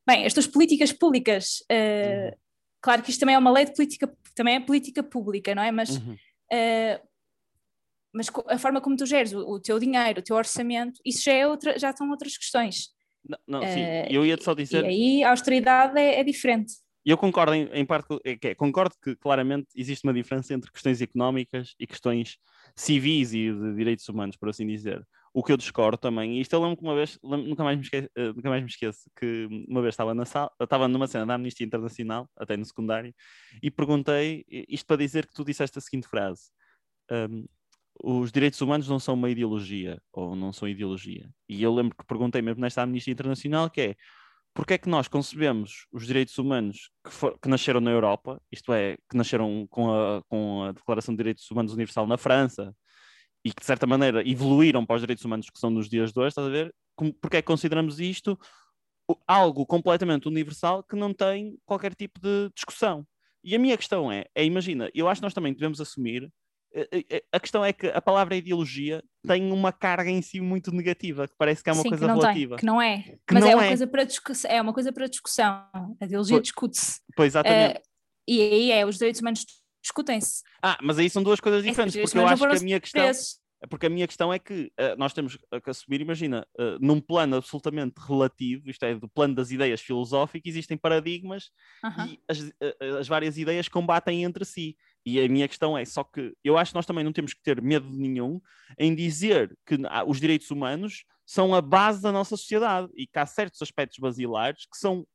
bem, 0.08 0.26
as 0.26 0.34
tuas 0.34 0.48
políticas 0.48 0.94
públicas, 0.94 1.60
uh, 1.72 2.36
claro 2.82 3.04
que 3.04 3.10
isto 3.10 3.20
também 3.20 3.36
é 3.36 3.38
uma 3.38 3.52
lei 3.52 3.66
de 3.66 3.76
política, 3.76 4.12
também 4.34 4.56
é 4.56 4.60
política 4.60 5.04
pública, 5.04 5.54
não 5.54 5.62
é? 5.62 5.72
Mas, 5.72 5.98
Uhum. 5.98 6.14
uh, 6.14 7.08
mas 8.14 8.28
a 8.48 8.58
forma 8.58 8.80
como 8.80 8.96
tu 8.96 9.06
geres 9.06 9.34
o, 9.34 9.40
o, 9.40 9.60
teu 9.60 9.78
dinheiro, 9.78 10.22
o 10.22 10.24
teu 10.24 10.36
orçamento, 10.36 11.00
isso 11.06 11.24
já, 11.24 11.34
é 11.34 11.46
outra, 11.46 11.78
já 11.78 11.96
são 11.96 12.10
outras 12.10 12.38
questões. 12.38 12.90
Não, 13.28 13.38
não 13.46 13.62
sim, 13.62 13.84
eu 14.10 14.26
ia 14.26 14.38
só 14.42 14.54
dizer. 14.54 14.86
E 14.86 14.88
aí 14.88 15.24
a 15.24 15.32
austeridade 15.32 16.00
é, 16.00 16.22
é 16.22 16.24
diferente. 16.24 16.74
Eu 17.10 17.18
concordo 17.18 17.54
em, 17.54 17.70
em 17.72 17.86
parte, 17.86 18.08
que, 18.38 18.54
concordo 18.56 18.94
que 19.02 19.16
claramente 19.16 19.68
existe 19.74 20.04
uma 20.04 20.14
diferença 20.14 20.54
entre 20.54 20.70
questões 20.70 21.02
económicas 21.02 21.74
e 21.80 21.88
questões 21.88 22.38
civis 22.76 23.34
e 23.34 23.50
de 23.50 23.76
direitos 23.76 24.10
humanos, 24.10 24.36
por 24.36 24.50
assim 24.50 24.68
dizer. 24.68 25.08
O 25.34 25.42
que 25.42 25.54
eu 25.54 25.56
discordo 25.56 25.98
também, 25.98 26.38
e 26.38 26.42
isto 26.42 26.52
eu 26.52 26.62
lembro 26.62 26.76
que 26.76 26.84
uma 26.84 26.96
vez, 26.96 27.18
nunca, 27.24 27.64
mais 27.64 27.78
me 27.78 27.84
esqueço, 27.84 28.10
uh, 28.18 28.34
nunca 28.36 28.50
mais 28.50 28.62
me 28.62 28.70
esqueço, 28.70 29.10
que 29.18 29.48
uma 29.70 29.82
vez 29.82 29.94
estava 29.94 30.14
na 30.14 30.26
sala, 30.26 30.52
estava 30.60 30.86
numa 30.90 31.08
cena 31.08 31.26
da 31.26 31.36
Amnistia 31.36 31.66
Internacional, 31.66 32.30
até 32.36 32.58
no 32.58 32.66
secundário, 32.66 33.16
e 33.64 33.72
perguntei, 33.72 34.44
isto 34.68 34.86
para 34.86 34.98
dizer 34.98 35.28
que 35.28 35.34
tu 35.34 35.46
disseste 35.46 35.78
a 35.78 35.82
seguinte 35.82 36.10
frase, 36.10 36.52
um, 37.10 37.46
os 38.04 38.34
direitos 38.34 38.60
humanos 38.60 38.90
não 38.90 39.00
são 39.00 39.14
uma 39.14 39.30
ideologia, 39.30 40.02
ou 40.12 40.36
não 40.36 40.52
são 40.52 40.68
ideologia. 40.68 41.30
E 41.48 41.64
eu 41.64 41.74
lembro 41.74 41.96
que 41.96 42.06
perguntei 42.06 42.42
mesmo 42.42 42.60
nesta 42.60 42.82
Amnistia 42.82 43.14
Internacional, 43.14 43.70
que 43.70 43.82
é, 43.82 43.96
porque 44.58 44.74
é 44.74 44.78
que 44.80 44.90
nós 44.90 45.08
concebemos 45.08 45.86
os 45.92 46.08
direitos 46.08 46.36
humanos 46.40 46.90
que, 47.06 47.12
for, 47.12 47.38
que, 47.40 47.48
nasceram 47.48 47.80
na 47.80 47.92
Europa, 47.92 48.42
isto 48.52 48.74
é, 48.74 48.98
que 49.08 49.16
nasceram 49.16 49.68
com 49.70 49.94
a, 49.94 50.24
com 50.28 50.64
a 50.64 50.72
Declaração 50.72 51.14
de 51.14 51.18
Direitos 51.20 51.52
Humanos 51.52 51.74
Universal 51.74 52.08
na 52.08 52.18
França, 52.18 52.76
e 53.46 53.54
que 53.54 53.60
de 53.60 53.66
certa 53.68 53.86
maneira 53.86 54.28
evoluíram 54.28 54.84
para 54.84 54.96
os 54.96 55.02
direitos 55.04 55.24
humanos 55.24 55.48
que 55.48 55.60
são 55.60 55.70
nos 55.70 55.88
dias 55.88 56.12
de 56.12 56.20
hoje, 56.20 56.30
estás 56.30 56.48
a 56.48 56.50
ver? 56.50 56.74
Porque 57.22 57.38
é 57.38 57.42
que 57.44 57.46
consideramos 57.46 58.00
isto 58.00 58.36
algo 59.28 59.64
completamente 59.64 60.28
universal 60.28 60.82
que 60.82 60.96
não 60.96 61.14
tem 61.14 61.56
qualquer 61.64 61.94
tipo 61.94 62.20
de 62.20 62.50
discussão? 62.56 63.06
E 63.44 63.56
a 63.56 63.60
minha 63.60 63.78
questão 63.78 64.12
é, 64.12 64.26
é 64.34 64.44
imagina, 64.44 64.90
eu 64.92 65.08
acho 65.08 65.22
que 65.22 65.26
nós 65.26 65.36
também 65.36 65.54
devemos 65.54 65.80
assumir 65.80 66.28
a 67.32 67.40
questão 67.40 67.64
é 67.64 67.74
que 67.74 67.88
a 67.88 68.02
palavra 68.02 68.36
ideologia 68.36 69.04
tem 69.26 69.52
uma 69.52 69.72
carga 69.72 70.10
em 70.10 70.22
si 70.22 70.40
muito 70.40 70.72
negativa, 70.72 71.28
que 71.28 71.34
parece 71.38 71.64
que 71.64 71.70
é 71.70 71.74
uma 71.74 71.82
Sim, 71.82 71.90
coisa 71.90 72.06
que 72.06 72.12
não 72.12 72.20
relativa. 72.20 72.56
Tem, 72.56 72.60
que 72.60 72.66
não 72.66 72.82
é. 72.82 73.02
Que 73.28 73.34
Mas 73.34 73.44
não 73.44 73.52
é, 73.52 73.56
uma 73.56 73.66
é. 73.66 73.68
Coisa 73.70 73.88
para 73.88 74.04
discussão, 74.04 74.52
é 74.52 74.62
uma 74.62 74.74
coisa 74.74 74.94
para 74.94 75.08
discussão. 75.08 75.66
A 76.00 76.06
ideologia 76.06 76.40
discute-se. 76.40 77.00
Pois, 77.16 77.32
exatamente. 77.34 77.80
Uh, 77.80 77.82
e 78.28 78.42
aí 78.42 78.72
é, 78.72 78.86
os 78.86 78.98
direitos 78.98 79.22
humanos 79.22 79.46
discutem-se. 79.82 80.44
Ah, 80.62 80.78
mas 80.82 80.98
aí 80.98 81.10
são 81.10 81.24
duas 81.24 81.40
coisas 81.40 81.64
diferentes, 81.64 81.96
é, 81.96 82.02
porque 82.02 82.18
eu 82.18 82.28
acho 82.28 82.48
que 82.48 82.56
a 82.56 82.60
minha 82.60 82.80
questão... 82.80 83.12
Porque 83.72 83.88
a 83.88 83.90
minha 83.90 84.06
questão 84.06 84.32
é 84.32 84.38
que 84.38 84.72
uh, 84.80 84.96
nós 85.00 85.14
temos 85.14 85.36
que 85.36 85.70
assumir, 85.70 86.00
imagina, 86.00 86.46
uh, 86.60 86.78
num 86.80 87.02
plano 87.02 87.38
absolutamente 87.38 87.96
relativo, 88.00 88.70
isto 88.70 88.86
é, 88.86 88.94
do 88.94 89.10
plano 89.10 89.34
das 89.34 89.50
ideias 89.50 89.82
filosóficas, 89.82 90.52
existem 90.52 90.78
paradigmas 90.78 91.50
-huh. 91.84 92.08
e 92.08 92.20
as, 92.30 92.40
uh, 92.40 92.98
as, 93.00 93.08
várias 93.08 93.36
ideias 93.36 93.68
combatem 93.68 94.24
entre 94.24 94.46
si. 94.46 94.78
E 95.10 95.22
a 95.22 95.30
minha 95.30 95.48
questão 95.48 95.78
é 95.78 95.86
só 95.86 96.04
que 96.04 96.36
eu 96.44 96.58
acho 96.58 96.72
que 96.72 96.76
nós 96.76 96.86
também 96.86 97.02
não 97.02 97.14
temos 97.14 97.34
que 97.34 97.42
ter 97.42 97.62
medo 97.62 97.90
nenhum 97.90 98.42
em 98.78 98.94
dizer 98.94 99.58
que 99.66 99.78
os 100.06 100.20
direitos 100.20 100.52
humanos 100.52 101.06
são 101.26 101.56
a 101.56 101.62
base 101.62 102.02
da 102.02 102.12
nossa 102.12 102.36
sociedade 102.36 102.90
e 102.94 103.08
que 103.08 103.18
há 103.18 103.26
certos 103.26 103.62
aspectos 103.62 104.00
basilares 104.00 104.66
que 104.66 104.78
são, 104.78 105.08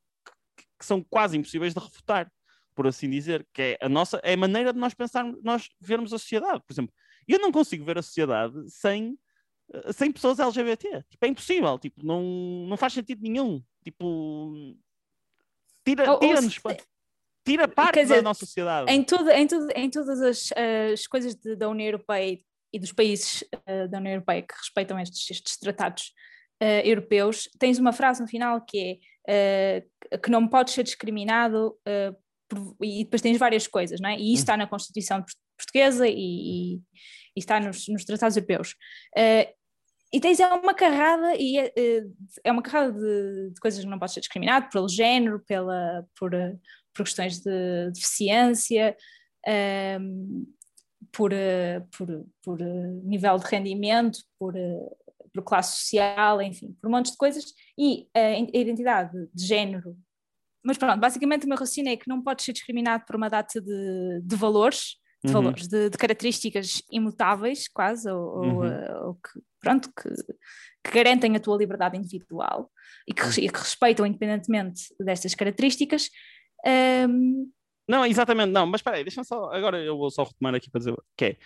que 0.78 0.87
são 0.87 1.04
quase 1.04 1.37
impossíveis 1.37 1.75
de 1.75 1.80
refutar, 1.80 2.32
por 2.75 2.87
assim 2.87 3.11
dizer, 3.11 3.46
que 3.52 3.61
é 3.61 3.78
a 3.82 3.88
nossa 3.88 4.18
é 4.25 4.32
a 4.32 4.37
maneira 4.37 4.72
de 4.72 4.78
nós 4.78 4.94
pensarmos, 4.94 5.38
nós 5.44 5.68
vermos 5.78 6.14
a 6.14 6.18
sociedade. 6.18 6.62
Por 6.66 6.72
exemplo, 6.72 6.94
eu 7.28 7.38
não 7.38 7.52
consigo 7.52 7.85
ver 7.85 7.98
a 7.98 8.02
sociedade 8.02 8.55
sem, 8.70 9.18
sem 9.92 10.11
pessoas 10.11 10.38
LGBT. 10.38 11.05
Tipo, 11.11 11.26
é 11.26 11.28
impossível, 11.28 11.78
tipo, 11.78 12.02
não, 12.02 12.22
não 12.66 12.78
faz 12.78 12.94
sentido 12.94 13.20
nenhum. 13.20 13.62
Tipo, 13.85 14.74
tira, 15.85 16.18
tira-nos. 16.18 16.59
Tira 17.44 17.66
parte 17.66 18.00
dizer, 18.00 18.16
da 18.16 18.22
nossa 18.22 18.46
sociedade. 18.46 18.90
Em, 18.90 19.02
tudo, 19.02 19.31
em, 19.31 19.46
tudo, 19.46 19.68
em 19.74 19.90
todas 19.90 20.20
as, 20.20 20.50
as 20.92 21.07
coisas 21.07 21.35
de, 21.35 21.57
da 21.57 21.68
União 21.68 21.87
Europeia 21.87 22.38
e 22.72 22.78
dos 22.78 22.92
países 22.92 23.42
uh, 23.68 23.88
da 23.88 23.98
União 23.98 24.14
Europeia 24.14 24.42
que 24.42 24.55
respeitam 24.55 24.98
estes, 24.98 25.31
estes 25.31 25.59
tratados 25.59 26.12
uh, 26.62 26.87
europeus, 26.87 27.48
tens 27.59 27.78
uma 27.78 27.92
frase 27.92 28.22
no 28.22 28.28
final 28.28 28.61
que 28.64 29.00
é 29.28 29.85
uh, 30.12 30.18
que 30.20 30.31
não 30.31 30.48
pode 30.48 30.70
ser 30.70 30.83
discriminado 30.83 31.76
por, 32.48 32.76
e 32.83 33.05
depois 33.05 33.22
tens 33.22 33.38
várias 33.38 33.66
coisas, 33.66 34.00
não 34.00 34.11
é? 34.11 34.16
E 34.16 34.33
isso 34.33 34.42
está 34.42 34.57
na 34.57 34.66
Constituição 34.66 35.24
portuguesa 35.57 36.07
e, 36.07 36.12
e, 36.12 36.74
e 36.76 37.38
está 37.38 37.59
nos, 37.59 37.88
nos, 37.88 38.05
tratados 38.05 38.37
europeus. 38.37 38.74
e 40.12 40.20
tens 40.20 40.38
é 40.38 40.46
uma 40.48 40.74
carrada 40.74 41.35
e 41.37 41.59
é, 41.59 41.72
é 42.44 42.52
uma 42.52 42.62
carrada 42.62 42.92
de, 42.92 43.50
de, 43.55 43.61
coisas 43.61 43.83
que 43.83 43.88
não 43.88 43.98
pode 43.98 44.12
ser 44.12 44.20
discriminado 44.20 44.68
pelo 44.70 44.88
género, 44.88 45.42
pela 45.46 46.05
por 46.18 46.35
por 46.94 47.05
questões 47.05 47.40
de 47.40 47.90
deficiência, 47.92 48.96
um, 50.00 50.46
por, 51.11 51.33
por, 51.96 52.26
por, 52.42 52.59
nível 53.05 53.38
de 53.38 53.46
rendimento, 53.46 54.20
por, 54.38 54.55
por, 55.33 55.42
classe 55.42 55.76
social, 55.81 56.40
enfim, 56.40 56.76
por 56.81 56.88
um 56.88 56.90
monte 56.90 57.11
de 57.11 57.16
coisas, 57.16 57.44
e 57.78 58.09
a 58.14 58.38
identidade 58.38 59.12
de 59.35 59.46
género. 59.46 59.96
Mas 60.64 60.78
pronto, 60.78 61.00
basicamente 61.00 61.44
o 61.44 61.48
meu 61.48 61.59
raciocínio 61.59 61.92
é 61.92 61.96
que 61.96 62.09
não 62.09 62.22
pode 62.22 62.42
ser 62.42 62.52
discriminado 62.52 63.05
por 63.05 63.16
uma 63.16 63.28
data 63.28 63.61
de, 63.61 64.20
de 64.22 64.37
valores, 64.37 64.96
de 65.24 65.28
Uhum. 65.28 65.33
valores, 65.40 65.68
de, 65.68 65.88
de, 65.88 65.96
características 65.96 66.83
imutáveis, 66.90 67.68
quase, 67.68 68.11
ou, 68.11 68.38
Uhum. 68.38 68.57
ou, 68.57 69.07
ou 69.07 69.14
que, 69.14 69.40
pronto, 69.61 69.88
que, 69.92 70.09
que, 70.85 70.92
garantem 70.92 71.37
a 71.37 71.40
tua 71.40 71.57
liberdade 71.57 71.96
individual 71.96 72.70
e 73.07 73.14
que, 73.14 73.22
e 73.40 73.48
que 73.48 73.59
respeitam 73.59 74.05
independentemente 74.05 74.83
destas 74.98 75.35
características. 75.35 76.11
Um, 76.66 77.51
Não, 77.88 78.07
exatamente, 78.07 78.53
não, 78.53 78.66
mas 78.66 78.79
espera 78.81 78.96
aí, 78.96 79.05
deixa 79.05 79.25
só, 79.25 79.53
agora 79.53 79.79
eu 79.83 79.98
vou 79.98 80.11
só 80.11 80.22
retomar 80.22 80.55
aqui 80.55 80.70
para 80.70 80.79
dizer 80.79 80.94
que 81.16 81.25
é, 81.25 81.37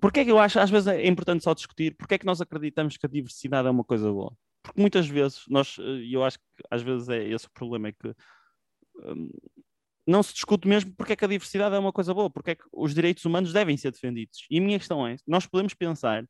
porque 0.00 0.20
é 0.20 0.24
que 0.24 0.30
eu 0.30 0.38
acho, 0.38 0.58
às 0.58 0.68
vezes 0.68 0.88
é 0.88 1.06
importante 1.06 1.44
só 1.44 1.54
discutir, 1.54 1.96
porque 1.96 2.14
é 2.14 2.18
que 2.18 2.26
nós 2.26 2.40
acreditamos 2.40 2.96
que 2.96 3.06
a 3.06 3.08
diversidade 3.08 3.68
é 3.68 3.70
uma 3.70 3.84
coisa 3.84 4.10
boa? 4.10 4.36
Porque 4.62 4.80
muitas 4.80 5.06
vezes, 5.06 5.44
nós, 5.48 5.76
e 5.78 6.12
eu 6.12 6.24
acho 6.24 6.38
que 6.38 6.44
às 6.70 6.82
vezes 6.82 7.08
é 7.08 7.22
esse 7.22 7.46
o 7.46 7.50
problema, 7.52 7.88
é 7.88 7.92
que 7.92 8.08
hum, 8.96 9.30
não 10.06 10.22
se 10.22 10.34
discute 10.34 10.66
mesmo 10.66 10.92
porque 10.96 11.12
é 11.12 11.16
que 11.16 11.24
a 11.24 11.28
diversidade 11.28 11.74
é 11.74 11.78
uma 11.78 11.92
coisa 11.92 12.12
boa, 12.12 12.28
porque 12.28 12.50
é 12.50 12.54
que 12.54 12.64
os 12.72 12.94
direitos 12.94 13.24
humanos 13.24 13.52
devem 13.52 13.76
ser 13.76 13.92
defendidos. 13.92 14.46
E 14.50 14.58
a 14.58 14.60
minha 14.60 14.78
questão 14.78 15.06
é, 15.06 15.16
nós 15.26 15.46
podemos 15.46 15.74
pensar 15.74 16.26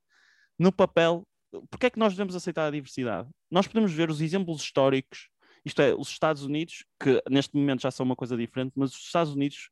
no 0.59 0.71
papel, 0.71 1.27
porque 1.71 1.87
é 1.87 1.91
que 1.91 1.99
nós 1.99 2.13
devemos 2.13 2.37
aceitar 2.37 2.67
a 2.67 2.71
diversidade? 2.71 3.29
Nós 3.51 3.67
podemos 3.67 3.93
ver 3.93 4.11
os 4.11 4.21
exemplos 4.21 4.61
históricos 4.63 5.29
isto 5.65 5.81
é, 5.81 5.95
os 5.95 6.09
Estados 6.09 6.43
Unidos, 6.43 6.85
que 7.01 7.23
neste 7.29 7.57
momento 7.57 7.83
já 7.83 7.91
são 7.91 8.05
uma 8.05 8.17
coisa 8.17 8.37
diferente, 8.37 8.73
mas 8.77 8.93
os 8.93 8.99
Estados 8.99 9.33
Unidos 9.33 9.71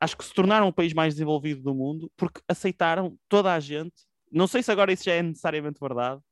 acho 0.00 0.16
que 0.16 0.24
se 0.24 0.32
tornaram 0.32 0.68
o 0.68 0.72
país 0.72 0.92
mais 0.92 1.14
desenvolvido 1.14 1.62
do 1.62 1.74
mundo 1.74 2.10
porque 2.16 2.40
aceitaram 2.46 3.18
toda 3.28 3.52
a 3.52 3.58
gente. 3.58 3.94
Não 4.30 4.46
sei 4.46 4.62
se 4.62 4.70
agora 4.70 4.92
isso 4.92 5.04
já 5.04 5.12
é 5.12 5.22
necessariamente 5.22 5.80
verdade, 5.80 6.22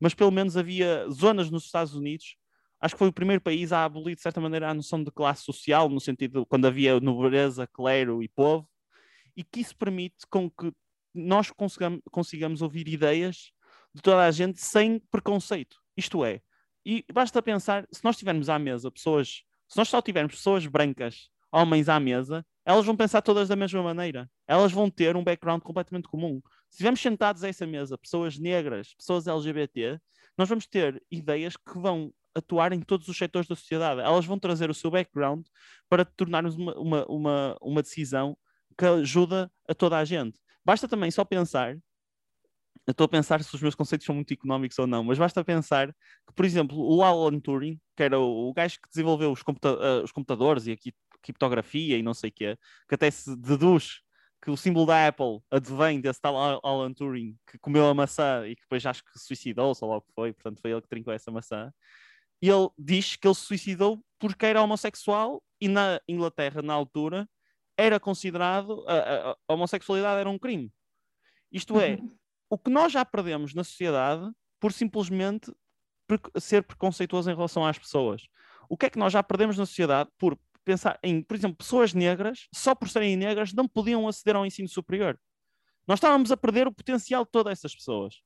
mas 0.00 0.14
pelo 0.14 0.30
menos 0.30 0.56
havia 0.56 1.08
zonas 1.10 1.50
nos 1.50 1.64
Estados 1.64 1.94
Unidos. 1.94 2.36
Acho 2.80 2.94
que 2.94 2.98
foi 2.98 3.08
o 3.08 3.12
primeiro 3.12 3.42
país 3.42 3.72
a 3.72 3.84
abolir, 3.84 4.14
de 4.14 4.22
certa 4.22 4.40
maneira, 4.40 4.70
a 4.70 4.74
noção 4.74 5.02
de 5.02 5.10
classe 5.10 5.42
social, 5.42 5.88
no 5.88 6.00
sentido 6.00 6.40
de 6.40 6.46
quando 6.46 6.66
havia 6.66 7.00
nobreza, 7.00 7.66
clero 7.66 8.22
e 8.22 8.28
povo, 8.28 8.68
e 9.36 9.42
que 9.42 9.60
isso 9.60 9.76
permite 9.76 10.26
com 10.30 10.48
que 10.48 10.72
nós 11.12 11.50
consigamos, 11.50 12.00
consigamos 12.10 12.62
ouvir 12.62 12.86
ideias 12.86 13.50
de 13.92 14.00
toda 14.00 14.24
a 14.24 14.30
gente 14.30 14.60
sem 14.60 15.00
preconceito. 15.10 15.76
Isto 15.96 16.24
é, 16.24 16.40
e 16.88 17.04
basta 17.12 17.42
pensar, 17.42 17.86
se 17.92 18.02
nós 18.02 18.16
tivermos 18.16 18.48
à 18.48 18.58
mesa 18.58 18.90
pessoas, 18.90 19.42
se 19.68 19.76
nós 19.76 19.90
só 19.90 20.00
tivermos 20.00 20.34
pessoas 20.34 20.66
brancas, 20.66 21.28
homens 21.52 21.86
à 21.86 22.00
mesa, 22.00 22.46
elas 22.64 22.86
vão 22.86 22.96
pensar 22.96 23.20
todas 23.20 23.46
da 23.46 23.54
mesma 23.54 23.82
maneira. 23.82 24.30
Elas 24.46 24.72
vão 24.72 24.88
ter 24.88 25.14
um 25.14 25.22
background 25.22 25.60
completamente 25.60 26.08
comum. 26.08 26.40
Se 26.70 26.76
estivermos 26.76 27.00
sentados 27.00 27.44
a 27.44 27.48
essa 27.48 27.66
mesa, 27.66 27.98
pessoas 27.98 28.38
negras, 28.38 28.94
pessoas 28.94 29.26
LGBT, 29.26 30.00
nós 30.38 30.48
vamos 30.48 30.66
ter 30.66 31.02
ideias 31.10 31.58
que 31.58 31.78
vão 31.78 32.10
atuar 32.34 32.72
em 32.72 32.80
todos 32.80 33.06
os 33.06 33.18
setores 33.18 33.46
da 33.46 33.54
sociedade. 33.54 34.00
Elas 34.00 34.24
vão 34.24 34.38
trazer 34.38 34.70
o 34.70 34.74
seu 34.74 34.90
background 34.90 35.44
para 35.90 36.06
tornarmos 36.06 36.56
uma, 36.56 36.74
uma, 36.78 37.06
uma, 37.06 37.56
uma 37.60 37.82
decisão 37.82 38.34
que 38.78 38.86
ajuda 38.86 39.52
a 39.68 39.74
toda 39.74 39.98
a 39.98 40.06
gente. 40.06 40.40
Basta 40.64 40.88
também 40.88 41.10
só 41.10 41.22
pensar 41.22 41.76
eu 42.88 42.92
estou 42.92 43.04
a 43.04 43.08
pensar 43.08 43.44
se 43.44 43.54
os 43.54 43.60
meus 43.60 43.74
conceitos 43.74 44.06
são 44.06 44.14
muito 44.14 44.32
económicos 44.32 44.78
ou 44.78 44.86
não, 44.86 45.04
mas 45.04 45.18
basta 45.18 45.44
pensar 45.44 45.88
que, 46.26 46.32
por 46.34 46.46
exemplo, 46.46 46.78
o 46.78 47.02
Alan 47.02 47.38
Turing, 47.38 47.78
que 47.94 48.02
era 48.02 48.18
o, 48.18 48.48
o 48.48 48.54
gajo 48.54 48.80
que 48.80 48.88
desenvolveu 48.88 49.30
os, 49.30 49.42
computa 49.42 49.74
uh, 49.74 50.02
os 50.02 50.10
computadores 50.10 50.66
e 50.66 50.72
a 50.72 50.76
criptografia 51.20 51.98
e 51.98 52.02
não 52.02 52.14
sei 52.14 52.30
o 52.30 52.32
quê, 52.32 52.58
que 52.88 52.94
até 52.94 53.10
se 53.10 53.36
deduz 53.36 54.00
que 54.42 54.50
o 54.50 54.56
símbolo 54.56 54.86
da 54.86 55.06
Apple 55.06 55.40
advém 55.50 56.00
desse 56.00 56.18
tal 56.18 56.34
Alan 56.64 56.94
Turing 56.94 57.36
que 57.46 57.58
comeu 57.58 57.86
a 57.86 57.92
maçã 57.92 58.46
e 58.46 58.56
que 58.56 58.62
depois 58.62 58.86
acho 58.86 59.04
que 59.04 59.18
suicidou-se 59.18 59.84
ou 59.84 59.90
logo 59.90 60.06
foi, 60.14 60.32
portanto 60.32 60.58
foi 60.58 60.70
ele 60.70 60.80
que 60.80 60.88
trincou 60.88 61.12
essa 61.12 61.30
maçã. 61.30 61.70
E 62.40 62.48
ele 62.48 62.70
diz 62.78 63.16
que 63.16 63.28
ele 63.28 63.34
se 63.34 63.42
suicidou 63.42 64.02
porque 64.18 64.46
era 64.46 64.62
homossexual 64.62 65.42
e 65.60 65.68
na 65.68 66.00
Inglaterra, 66.08 66.62
na 66.62 66.72
altura, 66.72 67.28
era 67.76 68.00
considerado 68.00 68.82
a, 68.88 68.94
a, 68.94 69.36
a 69.46 69.52
homossexualidade 69.52 70.20
era 70.20 70.30
um 70.30 70.38
crime. 70.38 70.72
Isto 71.52 71.78
é, 71.80 71.96
Uhum. 71.96 72.17
O 72.50 72.58
que 72.58 72.70
nós 72.70 72.92
já 72.92 73.04
perdemos 73.04 73.54
na 73.54 73.64
sociedade 73.64 74.30
por 74.60 74.72
simplesmente 74.72 75.52
ser 76.38 76.62
preconceituoso 76.62 77.30
em 77.30 77.34
relação 77.34 77.64
às 77.66 77.78
pessoas. 77.78 78.22
O 78.68 78.76
que 78.76 78.86
é 78.86 78.90
que 78.90 78.98
nós 78.98 79.12
já 79.12 79.22
perdemos 79.22 79.56
na 79.58 79.66
sociedade 79.66 80.10
por 80.18 80.38
pensar 80.64 80.98
em, 81.02 81.22
por 81.22 81.34
exemplo, 81.36 81.56
pessoas 81.56 81.94
negras, 81.94 82.48
só 82.54 82.74
por 82.74 82.88
serem 82.88 83.16
negras, 83.16 83.52
não 83.52 83.66
podiam 83.66 84.06
aceder 84.06 84.36
ao 84.36 84.44
ensino 84.46 84.68
superior. 84.68 85.18
Nós 85.86 85.98
estávamos 85.98 86.30
a 86.30 86.36
perder 86.36 86.66
o 86.66 86.72
potencial 86.72 87.24
de 87.24 87.30
todas 87.30 87.52
essas 87.52 87.74
pessoas. 87.74 88.16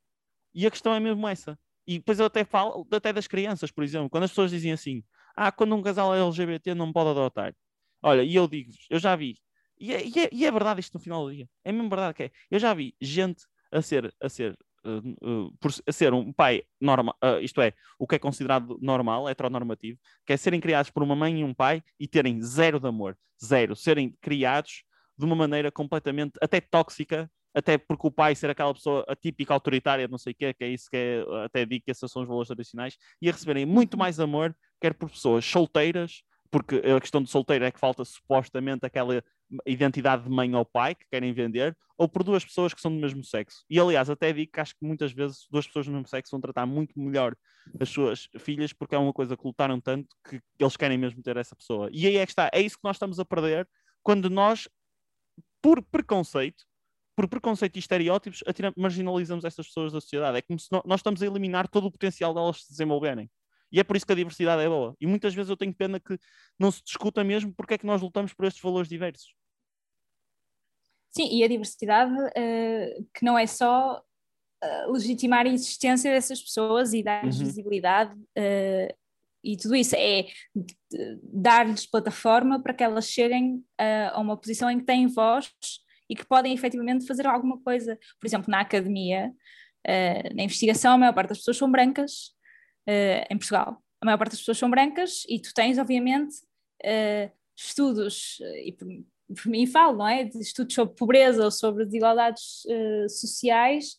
E 0.55 0.67
a 0.67 0.71
questão 0.71 0.95
é 0.95 1.01
mesmo 1.01 1.27
essa. 1.29 1.59
E 1.87 1.99
depois 1.99 2.19
eu 2.19 2.27
até 2.27 2.45
falo 2.45 2.87
até 2.93 3.13
das 3.13 3.27
crianças, 3.27 3.71
por 3.71 3.85
exemplo, 3.85 4.11
quando 4.11 4.25
as 4.25 4.31
pessoas 4.31 4.51
dizem 4.51 4.73
assim: 4.73 5.03
ah, 5.37 5.51
quando 5.53 5.75
um 5.75 5.83
casal 5.83 6.15
é 6.15 6.21
LGBT 6.21 6.75
não 6.75 6.93
pode 6.93 7.11
adotar. 7.11 7.55
Olha, 8.03 8.23
e 8.23 8.35
eu 8.35 8.49
digo 8.49 8.73
eu 8.91 8.99
já 8.99 9.15
vi, 9.17 9.37
e 9.79 9.93
é, 9.95 10.05
e 10.07 10.19
é- 10.19 10.29
e 10.33 10.47
é 10.47 10.51
verdade 10.51 10.81
isto 10.81 10.95
no 10.95 11.01
final 11.01 11.25
do 11.25 11.33
dia, 11.35 11.49
é 11.65 11.73
mesmo 11.73 11.89
verdade 11.89 12.15
que 12.15 12.23
é. 12.25 12.31
Eu 12.51 12.59
já 12.59 12.75
vi 12.75 12.95
gente 13.01 13.45
a 13.73 13.83
ser, 13.83 14.15
a 14.21 14.29
ser, 14.29 14.57
uh, 14.85 15.47
uh, 15.47 15.53
por 15.59 15.71
a 15.87 15.93
ser 15.93 16.13
um 16.13 16.33
pai 16.33 16.63
normal, 16.81 17.17
isto 17.41 17.61
é, 17.61 17.73
o 17.99 18.07
que 18.07 18.17
é 18.17 18.19
considerado 18.19 18.79
normal, 18.81 19.29
heteronormativo, 19.29 19.99
que 20.27 20.33
é 20.33 20.37
serem 20.37 20.61
criados 20.61 20.91
por 20.91 21.03
uma 21.03 21.17
mãe 21.17 21.41
e 21.41 21.45
um 21.45 21.55
pai 21.55 21.83
e 21.99 22.07
terem 22.07 22.41
zero 22.43 22.79
de 22.79 22.87
amor, 22.87 23.17
zero, 23.43 23.75
serem 23.75 24.17
criados 24.21 24.85
de 25.19 25.25
uma 25.25 25.35
maneira 25.37 25.71
completamente 25.71 26.33
até 26.41 26.61
tóxica, 26.61 27.31
até 27.55 27.77
porque 27.77 28.07
o 28.07 28.11
pai 28.11 28.35
ser 28.35 28.51
aquela 28.51 28.73
pessoa 28.73 29.05
atípica, 29.09 29.53
autoritária, 29.53 30.09
não 30.09 30.19
sei 30.19 30.33
o 30.33 30.37
quê, 30.37 30.55
que 30.55 30.65
é 30.65 30.69
isso 30.69 30.89
que 30.91 30.97
é, 30.97 31.45
até 31.45 31.65
digo 31.67 31.85
que 31.85 31.91
esses 31.91 32.11
são 32.11 32.23
os 32.23 32.29
valores 32.29 32.49
tradicionais, 32.49 32.97
e 33.21 33.29
a 33.29 33.33
receberem 33.33 33.67
muito 33.67 33.97
mais 33.97 34.19
amor, 34.19 34.57
quer 34.81 34.95
por 34.95 35.11
pessoas 35.11 35.45
solteiras, 35.45 36.23
porque 36.51 36.77
a 36.77 37.01
questão 37.01 37.23
de 37.23 37.31
solteiro 37.31 37.65
é 37.65 37.71
que 37.71 37.79
falta 37.79 38.05
supostamente 38.05 38.85
aquela 38.85 39.23
identidade 39.67 40.25
de 40.25 40.31
mãe 40.31 40.55
ou 40.55 40.65
pai 40.65 40.95
que 40.95 41.07
querem 41.11 41.33
vender, 41.33 41.77
ou 41.97 42.09
por 42.09 42.23
duas 42.23 42.45
pessoas 42.45 42.75
que 42.75 42.81
são 42.81 42.91
do 42.93 43.01
mesmo 43.01 43.23
sexo. 43.23 43.65
E 43.69 43.79
aliás, 43.79 44.11
até 44.11 44.33
digo 44.33 44.51
que 44.51 44.61
acho 44.61 44.75
que 44.75 44.85
muitas 44.85 45.13
vezes 45.13 45.47
duas 45.51 45.67
pessoas 45.67 45.87
do 45.87 45.93
mesmo 45.93 46.09
sexo 46.09 46.31
vão 46.33 46.41
tratar 46.41 46.67
muito 46.67 46.99
melhor 46.99 47.37
as 47.79 47.89
suas 47.89 48.29
filhas 48.39 48.73
porque 48.73 48.95
é 48.95 48.99
uma 48.99 49.13
coisa 49.13 49.37
que 49.37 49.47
lutaram 49.47 49.81
tanto 49.81 50.09
que 50.29 50.41
eles 50.59 50.77
querem 50.77 50.99
mesmo 50.99 51.23
ter 51.23 51.37
essa 51.37 51.55
pessoa. 51.55 51.89
E 51.93 52.07
aí 52.07 52.17
é 52.17 52.27
que 52.27 52.33
está, 52.33 52.51
é 52.53 52.61
isso 52.61 52.77
que 52.77 52.85
nós 52.85 52.97
estamos 52.97 53.19
a 53.19 53.25
perder 53.25 53.69
quando 54.03 54.29
nós, 54.29 54.69
por 55.61 55.83
preconceito, 55.83 56.65
por 57.15 57.29
preconceito 57.29 57.77
e 57.77 57.79
estereótipos, 57.79 58.43
marginalizamos 58.77 59.45
essas 59.45 59.67
pessoas 59.67 59.93
da 59.93 60.01
sociedade. 60.01 60.39
É 60.39 60.43
como 60.43 60.59
se 60.59 60.69
nós 60.73 61.01
estamos 61.01 61.23
a 61.23 61.27
eliminar 61.27 61.69
todo 61.69 61.87
o 61.87 61.93
potencial 61.93 62.33
delas 62.35 62.65
se 62.65 62.71
desenvolverem. 62.71 63.31
E 63.71 63.81
é 63.81 63.85
por 63.85 63.97
isso 63.97 64.05
que 64.05 64.13
a 64.13 64.17
diversidade 64.17 64.63
é 64.63 64.69
boa. 64.69 64.95
E 65.01 65.07
muitas 65.07 65.35
vezes 65.35 65.49
eu 65.49 65.57
tenho 65.57 65.75
pena 65.75 65.99
que 65.99 66.19
não 66.59 66.71
se 66.71 66.83
discuta 66.85 67.25
mesmo 67.25 67.55
porque 67.55 67.75
é 67.75 67.79
que 67.79 67.87
nós 67.87 68.03
lutamos 68.03 68.35
por 68.35 68.45
estes 68.45 68.63
valores 68.63 68.89
diversos. 68.89 69.35
Sim, 71.15 71.29
e 71.31 71.45
a 71.45 71.49
diversidade 71.49 72.15
eh, 72.35 73.03
que 73.15 73.23
não 73.23 73.39
é 73.39 73.47
só 73.47 74.03
eh, 74.63 74.87
legitimar 74.87 75.47
a 75.47 75.51
existência 75.51 76.11
dessas 76.11 76.41
pessoas 76.41 76.95
e 76.95 77.03
dar-lhes 77.03 77.39
Uhum. 77.39 77.45
visibilidade 77.45 78.19
eh, 78.35 78.95
e 79.45 79.57
tudo 79.57 79.75
isso, 79.77 79.95
é 79.99 80.27
dar-lhes 81.23 81.85
plataforma 81.85 82.63
para 82.63 82.73
que 82.73 82.83
elas 82.85 83.09
cheguem 83.09 83.63
a 83.77 84.21
uma 84.21 84.37
posição 84.37 84.71
em 84.71 84.79
que 84.79 84.85
têm 84.85 85.09
voz 85.09 85.53
e 86.09 86.15
que 86.15 86.25
podem 86.25 86.55
efetivamente 86.55 87.05
fazer 87.09 87.27
alguma 87.27 87.61
coisa. 87.61 87.99
Por 88.21 88.27
exemplo, 88.29 88.49
na 88.49 88.61
academia, 88.61 89.33
na 90.37 90.45
investigação, 90.45 90.93
a 90.93 90.99
maior 90.99 91.13
parte 91.13 91.31
das 91.31 91.39
pessoas 91.39 91.57
são 91.57 91.69
brancas 91.69 92.37
em 93.29 93.37
Portugal. 93.37 93.83
A 94.01 94.07
maior 94.07 94.17
parte 94.17 94.31
das 94.31 94.39
pessoas 94.39 94.59
são 94.59 94.71
brancas 94.71 95.25
e 95.29 95.41
tu 95.41 95.53
tens, 95.53 95.77
obviamente, 95.77 96.37
estudos, 97.57 98.39
e 98.65 98.73
por, 99.35 99.47
mim 99.51 99.67
falo, 99.67 99.99
não 99.99 100.09
é? 100.09 100.25
De 100.25 100.39
estudos 100.39 100.75
sobre 100.75 100.95
pobreza 100.95 101.45
ou 101.45 101.51
sobre 101.51 101.85
desigualdades 101.85 102.65
eh, 102.69 103.07
sociais 103.09 103.97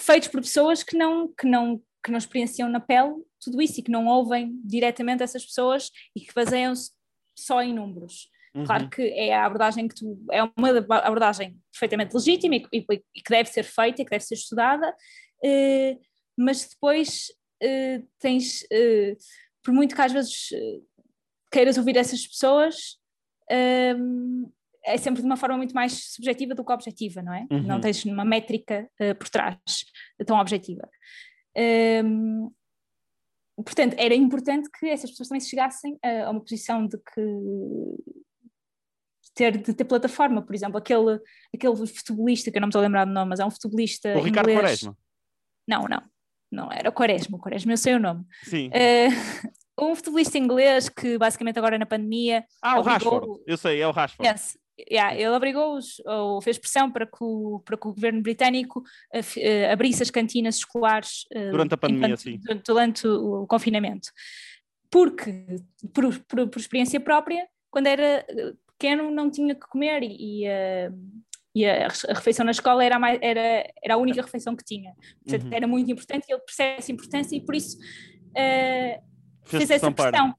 feitos 0.00 0.28
por 0.28 0.40
pessoas 0.40 0.82
que 0.82 0.96
não, 0.96 1.28
que, 1.28 1.46
não, 1.46 1.78
que 2.02 2.10
não 2.10 2.18
experienciam 2.18 2.68
na 2.68 2.80
pele 2.80 3.14
tudo 3.42 3.60
isso 3.60 3.80
e 3.80 3.82
que 3.82 3.90
não 3.90 4.06
ouvem 4.06 4.58
diretamente 4.64 5.22
essas 5.22 5.44
pessoas 5.44 5.90
e 6.16 6.20
que 6.20 6.32
baseiam-se 6.34 6.90
só 7.36 7.62
em 7.62 7.74
números. 7.74 8.28
Claro 8.66 8.84
Uhum. 8.84 8.90
que 8.90 9.02
é 9.02 9.32
a 9.32 9.46
abordagem 9.46 9.86
que 9.86 9.94
tu 9.94 10.18
é 10.32 10.42
uma 10.42 10.70
abordagem 10.98 11.56
perfeitamente 11.70 12.12
legítima 12.14 12.56
e, 12.56 12.66
e- 12.72 13.02
e 13.14 13.20
que 13.22 13.30
deve 13.30 13.48
ser 13.48 13.62
feita 13.62 14.02
e 14.02 14.04
que 14.04 14.10
deve 14.10 14.24
ser 14.24 14.34
estudada, 14.34 14.92
eh, 15.44 15.96
mas 16.36 16.68
depois 16.68 17.26
eh, 17.62 18.02
tens, 18.18 18.66
por 19.62 19.72
muito 19.72 19.94
que 19.94 20.00
às 20.02 20.12
vezes 20.12 20.48
queiras 21.52 21.78
ouvir 21.78 21.96
essas 21.96 22.26
pessoas, 22.26 22.96
ehm, 23.50 24.44
é 24.84 24.96
sempre 24.96 25.20
de 25.20 25.26
uma 25.26 25.36
forma 25.36 25.56
muito 25.56 25.74
mais 25.74 26.12
subjetiva 26.14 26.54
do 26.54 26.64
que 26.64 26.72
objetiva, 26.72 27.22
não 27.22 27.34
é? 27.34 27.46
Uhum. 27.50 27.62
Não 27.62 27.80
tens 27.80 28.04
uma 28.04 28.24
métrica 28.24 28.88
eh, 28.98 29.14
por 29.14 29.28
trás 29.28 29.58
tão 30.26 30.38
objetiva. 30.38 30.88
Ehm, 31.54 32.48
portanto, 33.56 33.94
era 33.98 34.14
importante 34.14 34.68
que 34.78 34.86
essas 34.86 35.10
pessoas 35.10 35.28
também 35.28 35.40
chegassem 35.40 35.98
a, 36.02 36.26
a 36.26 36.30
uma 36.30 36.40
posição 36.40 36.86
de 36.86 36.96
que 36.96 37.22
ter, 39.34 39.58
de 39.58 39.74
ter 39.74 39.84
plataforma, 39.84 40.42
por 40.42 40.54
exemplo, 40.54 40.78
aquele, 40.78 41.20
aquele 41.54 41.86
futebolista, 41.86 42.50
que 42.50 42.58
eu 42.58 42.60
não 42.60 42.66
me 42.66 42.70
estou 42.70 42.80
a 42.80 42.84
lembrar 42.84 43.04
do 43.04 43.12
nome, 43.12 43.30
mas 43.30 43.40
é 43.40 43.44
um 43.44 43.50
futebolista 43.50 44.16
O 44.16 44.22
Ricardo 44.22 44.50
inglês. 44.50 44.80
Quaresma. 44.80 44.96
Não, 45.68 45.82
não, 45.84 46.02
não 46.50 46.72
era 46.72 46.88
o 46.88 46.92
Quaresma, 46.92 47.36
o 47.36 47.40
Quaresma 47.40 47.72
eu 47.72 47.76
sei 47.76 47.94
o 47.94 48.00
nome. 48.00 48.24
Sim. 48.44 48.70
Eh, 48.72 49.08
um 49.80 49.94
futebolista 49.94 50.36
inglês 50.38 50.88
que 50.88 51.16
basicamente 51.18 51.58
agora 51.58 51.78
na 51.78 51.86
pandemia 51.86 52.44
ah, 52.62 52.78
o 52.78 52.82
Rashford. 52.82 53.42
Eu 53.46 53.56
sei, 53.56 53.80
é 53.80 53.86
o 53.88 53.90
Rashford. 53.92 54.28
Yes. 54.28 54.58
Yeah, 54.90 55.14
ele 55.14 55.28
obrigou-os, 55.28 56.00
ou 56.06 56.40
fez 56.40 56.56
pressão 56.56 56.90
para 56.90 57.04
que 57.04 57.18
o, 57.20 57.60
para 57.66 57.76
que 57.76 57.86
o 57.86 57.92
governo 57.92 58.22
britânico 58.22 58.82
eh, 59.12 59.20
eh, 59.36 59.70
abrisse 59.70 60.02
as 60.02 60.10
cantinas 60.10 60.56
escolares 60.56 61.26
eh, 61.32 61.50
Durante 61.50 61.74
a 61.74 61.76
pandemia, 61.76 62.06
enquanto- 62.06 62.20
sim. 62.22 62.38
durante, 62.38 62.64
durante 62.64 63.06
o, 63.06 63.42
o 63.42 63.46
confinamento. 63.46 64.08
Porque, 64.90 65.44
por, 65.92 66.18
por, 66.20 66.48
por 66.48 66.58
experiência 66.58 66.98
própria, 66.98 67.46
quando 67.70 67.88
era 67.88 68.24
pequeno 68.78 69.10
não 69.10 69.30
tinha 69.30 69.54
que 69.54 69.66
comer 69.68 70.02
e, 70.02 70.44
e, 70.46 70.48
e 71.54 71.66
a, 71.66 71.86
a 71.86 72.14
refeição 72.14 72.44
na 72.46 72.50
escola 72.52 72.82
era 72.82 72.96
a, 72.96 72.98
mais- 72.98 73.18
era, 73.20 73.70
era 73.84 73.94
a 73.94 73.98
única 73.98 74.22
refeição 74.22 74.56
que 74.56 74.64
tinha. 74.64 74.94
Portanto, 75.22 75.44
Uhum. 75.50 75.54
era 75.54 75.66
muito 75.66 75.90
importante 75.92 76.24
e 76.26 76.32
ele 76.32 76.40
percebe 76.40 76.78
essa 76.78 76.90
importância 76.90 77.36
e 77.36 77.40
por 77.44 77.54
isso 77.54 77.76
eh, 78.34 78.98
Fez 79.50 79.64
fez 79.64 79.70
essa 79.70 79.90
pressão 79.90 80.12
para. 80.12 80.36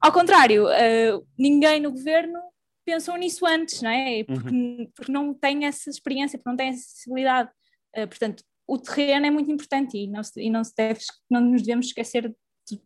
Ao 0.00 0.12
contrário, 0.12 0.68
eh, 0.68 1.12
ninguém 1.38 1.80
no 1.80 1.92
governo 1.92 2.38
pensou 2.84 3.16
nisso 3.16 3.46
antes, 3.46 3.80
não 3.82 3.90
é? 3.90 4.24
Porque, 4.24 4.90
porque 4.96 5.12
não 5.12 5.32
tem 5.32 5.64
essa 5.64 5.88
experiência, 5.88 6.38
porque 6.38 6.50
não 6.50 6.56
tem 6.56 6.68
essa 6.68 6.80
acessibilidade. 6.80 7.50
Eh, 7.94 8.06
portanto, 8.06 8.42
o 8.66 8.78
terreno 8.78 9.26
é 9.26 9.30
muito 9.30 9.50
importante 9.50 9.96
e 9.96 10.08
não, 10.08 10.22
se, 10.22 10.40
e 10.40 10.50
não, 10.50 10.64
se 10.64 10.74
deve, 10.76 11.00
não 11.30 11.40
nos 11.40 11.62
devemos 11.62 11.86
esquecer 11.86 12.34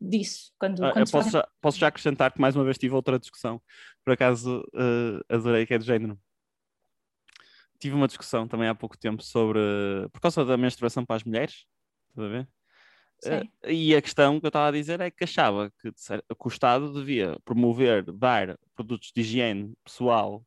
disso. 0.01 0.53
Quando, 0.59 0.85
Ah, 0.85 0.93
quando 0.93 1.11
posso 1.11 1.31
já, 1.31 1.49
posso 1.61 1.79
já 1.79 1.89
acrescentar 1.89 2.33
que 2.33 2.41
mais 2.41 2.57
uma 2.57 2.65
vez 2.65 2.77
tive 2.79 2.95
outra 2.95 3.19
discussão, 3.19 3.63
por 4.05 4.13
acaso 4.13 4.63
eh, 4.75 5.35
adorei, 5.35 5.67
que 5.67 5.75
é 5.75 5.79
de 5.79 5.87
género. 5.87 6.19
Tive 7.79 7.95
uma 7.95 8.07
discussão 8.09 8.49
também 8.49 8.69
há 8.69 8.75
pouco 8.75 8.97
tempo 8.97 9.23
sobre, 9.23 9.61
por 10.13 10.21
causa 10.21 10.45
da 10.45 10.57
menstruação 10.57 11.05
para 11.05 11.17
as 11.17 11.25
mulheres, 11.25 11.67
estás 12.11 12.27
a 12.27 12.31
ver? 12.31 12.49
Eh, 13.25 13.73
e 13.73 13.97
a 13.97 14.03
questão 14.03 14.39
que 14.39 14.47
eu 14.47 14.49
estava 14.49 14.69
a 14.69 14.73
dizer 14.73 15.01
é 15.01 15.11
que 15.11 15.25
achava 15.25 15.71
que, 15.81 15.91
que 15.91 16.47
o 16.47 16.49
Estado 16.49 16.93
devia 16.93 17.39
promover, 17.45 18.05
dar 18.13 18.59
produtos 18.75 19.11
de 19.15 19.21
higiene 19.21 19.75
pessoal 19.85 20.45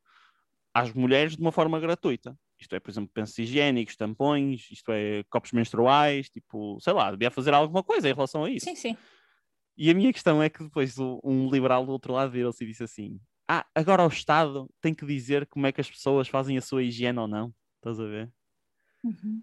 às 0.73 0.93
mulheres 0.93 1.36
de 1.36 1.41
uma 1.41 1.51
forma 1.51 1.79
gratuita. 1.79 2.38
Isto 2.60 2.75
é, 2.75 2.79
por 2.79 2.91
exemplo, 2.91 3.10
pensos 3.13 3.38
higiênicos, 3.38 3.95
tampões, 3.95 4.69
isto 4.69 4.91
é, 4.91 5.23
copos 5.29 5.51
menstruais, 5.51 6.29
tipo, 6.29 6.77
sei 6.82 6.93
lá, 6.93 7.10
devia 7.12 7.32
fazer 7.32 7.53
alguma 7.53 7.82
coisa 7.82 8.10
em 8.10 8.13
relação 8.13 8.43
a 8.43 8.49
isso. 8.49 8.65
Sim, 8.65 8.75
sim. 8.75 8.97
E 9.77 9.89
a 9.89 9.93
minha 9.93 10.12
questão 10.12 10.43
é 10.43 10.49
que 10.49 10.62
depois 10.62 10.97
um 11.23 11.49
liberal 11.49 11.86
do 11.86 11.93
outro 11.93 12.12
lado 12.12 12.32
virou-se 12.32 12.62
e 12.62 12.67
disse 12.67 12.84
assim: 12.84 13.17
Ah, 13.47 13.65
agora 13.73 14.03
o 14.03 14.10
Estado 14.10 14.69
tem 14.82 14.93
que 14.93 15.05
dizer 15.05 15.47
como 15.47 15.67
é 15.67 15.71
que 15.71 15.79
as 15.79 15.89
pessoas 15.89 16.27
fazem 16.27 16.58
a 16.58 16.62
sua 16.62 16.84
higiene 16.84 17.17
ou 17.17 17.29
não. 17.29 17.53
Estás 17.77 17.97
a 17.97 18.05
ver? 18.05 18.29
Uhum. 19.05 19.41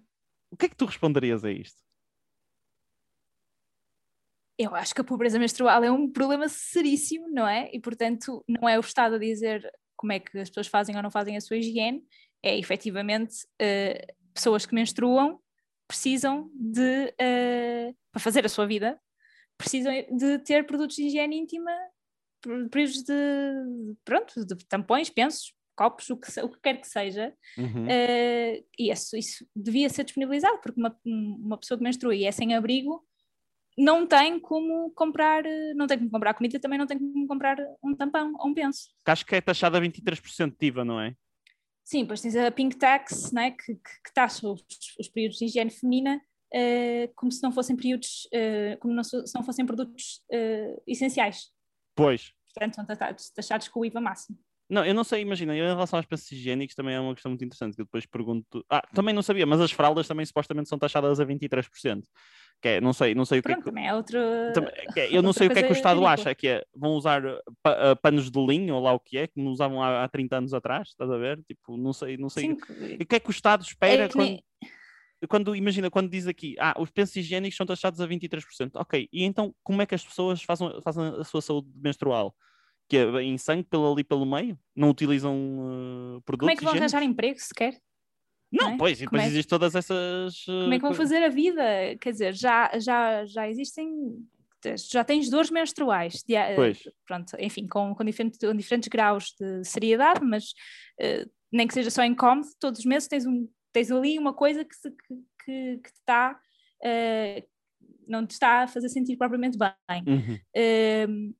O 0.51 0.57
que 0.57 0.67
é 0.67 0.69
que 0.69 0.77
tu 0.77 0.85
responderias 0.85 1.43
a 1.43 1.51
isto? 1.51 1.86
Eu 4.59 4.75
acho 4.75 4.95
que 4.95 5.01
a 5.01 5.05
pobreza 5.05 5.39
menstrual 5.39 5.85
é 5.85 5.91
um 5.91 6.11
problema 6.11 6.49
seríssimo, 6.49 7.29
não 7.29 7.47
é? 7.47 7.71
E, 7.73 7.81
portanto, 7.81 8.43
não 8.49 8.69
é 8.69 8.77
o 8.79 8.81
Estado 8.81 9.17
a 9.17 9.19
dizer 9.19 9.71
como 9.97 10.13
é 10.13 10.19
que 10.21 10.39
as 10.39 10.49
pessoas 10.49 10.67
fazem 10.67 10.97
ou 10.97 11.03
não 11.03 11.11
fazem 11.11 11.37
a 11.37 11.41
sua 11.41 11.57
higiene, 11.57 12.03
é 12.43 12.59
efetivamente 12.59 13.35
eh, 13.59 14.07
pessoas 14.35 14.65
que 14.67 14.75
menstruam 14.75 15.41
precisam 15.89 16.51
de, 16.55 17.15
eh, 17.19 17.95
para 18.13 18.21
fazer 18.21 18.45
a 18.45 18.49
sua 18.49 18.67
vida, 18.67 19.01
precisam 19.57 19.93
de 20.11 20.39
ter 20.41 20.67
produtos 20.67 20.97
de 20.97 21.05
higiene 21.05 21.37
íntima, 21.39 21.71
pr- 22.41 22.69
períodos 22.71 23.03
de, 23.05 23.15
pronto, 24.05 24.45
de 24.45 24.57
tampões, 24.67 25.09
pensos, 25.11 25.55
copos, 25.77 26.11
o 26.11 26.17
que, 26.17 26.41
o 26.41 26.49
que 26.49 26.61
quer 26.61 26.81
que 26.81 26.89
seja, 26.89 27.33
Uhum. 27.57 27.87
eh, 27.89 28.65
e 28.79 28.91
isso, 28.91 29.17
isso 29.17 29.47
devia 29.55 29.89
ser 29.89 30.05
disponibilizado, 30.05 30.59
porque 30.61 30.81
uma, 30.81 30.99
uma 31.05 31.59
pessoa 31.59 31.79
que 31.79 31.85
menstrua 31.85 32.15
e 32.15 32.25
é 32.25 32.33
sem 32.33 32.55
abrigo 32.55 33.07
não 33.77 34.07
tem 34.07 34.41
como 34.41 34.91
comprar, 34.93 35.45
eh, 35.45 35.75
não 35.75 35.87
tem 35.87 35.99
como 35.99 36.11
comprar 36.11 36.35
comida, 36.35 36.59
também 36.59 36.79
não 36.79 36.87
tem 36.87 36.99
como 36.99 37.27
comprar 37.27 37.59
um 37.83 37.95
tampão 37.95 38.33
ou 38.39 38.49
um 38.49 38.55
penso. 38.55 38.89
Que 39.05 39.11
acho 39.11 39.27
que 39.27 39.35
é 39.35 39.41
taxada 39.41 39.77
a 39.77 39.81
23% 39.81 40.57
de 40.59 40.67
IVA, 40.67 40.85
não 40.85 41.01
é? 41.01 41.15
Sim, 41.85 42.03
depois 42.03 42.21
tens 42.21 42.35
a 42.35 42.51
Pink 42.51 42.77
Tax, 42.77 43.31
né, 43.33 43.53
que, 43.53 43.75
que, 43.75 44.03
que 44.05 44.15
taxa 44.15 44.49
os, 44.49 44.65
os 44.99 45.09
períodos 45.09 45.39
de 45.39 45.45
higiene 45.45 45.71
feminina 45.71 46.21
uh, 46.53 47.13
como 47.15 47.31
se 47.31 47.43
não 47.43 47.53
fossem 47.53 47.77
períodos, 47.77 48.29
uh, 48.33 48.79
como 48.79 48.95
não, 48.95 49.05
se 49.05 49.17
não 49.35 49.45
fossem 49.45 49.65
produtos 49.65 50.23
uh, 50.33 50.83
essenciais. 50.87 51.51
Pois. 51.95 52.33
Portanto, 52.55 52.75
são 52.77 52.87
taxados, 52.87 53.31
taxados 53.31 53.69
com 53.69 53.81
o 53.81 53.85
IVA 53.85 54.01
máximo. 54.01 54.39
Não, 54.69 54.85
eu 54.85 54.95
não 54.95 55.05
sei, 55.05 55.23
imagina, 55.23 55.55
em 55.55 55.61
relação 55.61 55.97
aos 55.97 56.07
peças 56.07 56.31
higiênicos 56.33 56.75
também 56.75 56.95
é 56.95 57.01
uma 57.01 57.15
questão 57.15 57.31
muito 57.31 57.45
interessante, 57.45 57.77
que 57.77 57.83
eu 57.83 57.85
depois 57.85 58.05
pergunto... 58.05 58.65
Ah, 58.69 58.83
também 58.93 59.15
não 59.15 59.23
sabia, 59.23 59.47
mas 59.47 59.61
as 59.61 59.71
fraldas 59.71 60.09
também 60.09 60.27
supostamente 60.27 60.69
são 60.69 60.77
taxadas 60.77 61.21
a 61.21 61.25
23%. 61.25 62.03
Que 62.67 62.71
é, 62.71 62.81
não 62.81 62.93
sei, 62.93 63.15
não 63.15 63.25
sei 63.25 63.39
o 63.39 63.43
Pronto, 63.45 63.55
que 63.55 63.61
é 63.61 63.63
que... 63.63 63.71
também 63.71 63.87
é 63.87 63.95
outro... 63.95 64.19
que 64.93 64.99
é, 64.99 65.17
eu 65.17 65.23
não 65.23 65.33
sei 65.33 65.47
o 65.47 65.51
que 65.51 65.61
é 65.61 65.63
que 65.63 65.71
o 65.71 65.73
Estado 65.73 66.05
acha, 66.05 66.35
que 66.35 66.49
é, 66.49 66.65
vão 66.75 66.95
usar 66.95 67.23
pa, 67.63 67.93
uh, 67.93 67.97
panos 68.03 68.29
de 68.29 68.45
linho, 68.45 68.75
ou 68.75 68.83
lá 68.83 68.93
o 68.93 68.99
que 68.99 69.19
é, 69.19 69.29
que 69.29 69.41
usavam 69.41 69.81
há, 69.81 70.03
há 70.03 70.09
30 70.09 70.39
anos 70.39 70.53
atrás, 70.53 70.89
estás 70.89 71.09
a 71.09 71.17
ver? 71.17 71.41
Tipo, 71.47 71.77
não 71.77 71.93
sei, 71.93 72.17
não 72.17 72.29
sei... 72.29 72.47
Sim, 72.47 72.53
o 73.01 73.07
que 73.07 73.15
é 73.15 73.21
que 73.21 73.29
o 73.29 73.31
Estado 73.31 73.63
espera 73.63 74.07
é, 74.07 74.09
quando... 74.09 74.43
Quando, 75.29 75.57
imagina, 75.57 75.91
quando 75.91 76.11
diz 76.11 76.27
aqui, 76.27 76.57
ah, 76.59 76.75
os 76.79 76.91
pensos 76.91 77.17
higiênicos 77.17 77.57
são 77.57 77.65
taxados 77.65 78.01
a 78.01 78.09
23%, 78.09 78.73
ok, 78.75 79.09
e 79.13 79.23
então 79.25 79.55
como 79.63 79.81
é 79.81 79.87
que 79.87 79.95
as 79.95 80.05
pessoas 80.05 80.43
fazem, 80.43 80.69
fazem 80.83 81.05
a 81.05 81.25
sua 81.25 81.41
saúde 81.41 81.69
menstrual? 81.77 82.35
que 82.89 82.97
é 82.97 83.23
em 83.23 83.39
sangue 83.39 83.65
pelo 83.65 83.93
ali 83.93 84.05
pelo 84.05 84.27
meio? 84.27 84.59
Não 84.75 84.91
utilizam 84.91 85.35
uh, 85.35 86.23
produtos? 86.23 86.41
Como 86.41 86.51
é 86.51 86.57
que 86.57 86.65
vão 86.65 86.75
higiênicos? 86.75 86.95
arranjar 86.95 87.03
emprego 87.03 87.39
sequer? 87.41 87.81
Não, 88.53 88.67
não 88.69 88.75
é? 88.75 88.79
pois, 88.79 89.01
e 89.01 89.05
depois 89.05 89.23
é- 89.23 89.27
existem 89.27 89.49
todas 89.49 89.75
essas. 89.75 90.43
uh, 90.47 90.63
Como 90.63 90.75
é 90.75 90.77
que 90.77 90.83
vão 90.83 90.91
co- 90.93 90.97
fazer 90.97 91.23
a 91.23 91.29
vida? 91.29 91.63
Quer 92.01 92.13
dizer, 92.13 92.35
já, 92.35 92.71
já, 92.79 93.25
já 93.27 93.49
existem, 93.49 93.89
já 94.91 95.03
tens 95.05 95.29
dores 95.29 95.51
menstruais, 95.51 96.23
dia- 96.27 96.53
Pois. 96.55 96.83
pronto, 97.07 97.37
enfim, 97.41 97.67
com, 97.67 97.95
com, 97.95 98.05
diferentes, 98.05 98.39
com 98.39 98.55
diferentes 98.55 98.89
graus 98.89 99.35
de 99.39 99.65
seriedade, 99.65 100.25
mas 100.25 100.55
eh, 101.01 101.27
nem 101.53 101.67
que 101.67 101.75
seja 101.75 101.91
só 101.91 102.05
incómodo, 102.05 102.49
todos 102.61 102.81
os 102.81 102.87
meses 102.87 103.09
tens, 103.09 103.27
um, 103.27 103.49
tens 103.73 103.91
ali 103.91 104.19
uma 104.19 104.33
coisa 104.33 104.65
que, 104.65 104.75
se- 104.75 104.91
que, 104.91 105.15
que, 105.45 105.77
que 105.79 105.91
te 105.93 105.99
está, 105.99 106.39
eh, 106.85 107.45
não 108.09 108.25
te 108.27 108.31
está 108.33 108.63
a 108.63 108.69
fazer 108.69 108.89
sentir 108.89 109.17
propriamente 109.17 109.59
bem. 109.59 110.03
Uhum. 110.07 110.39
Ehm, 110.55 111.33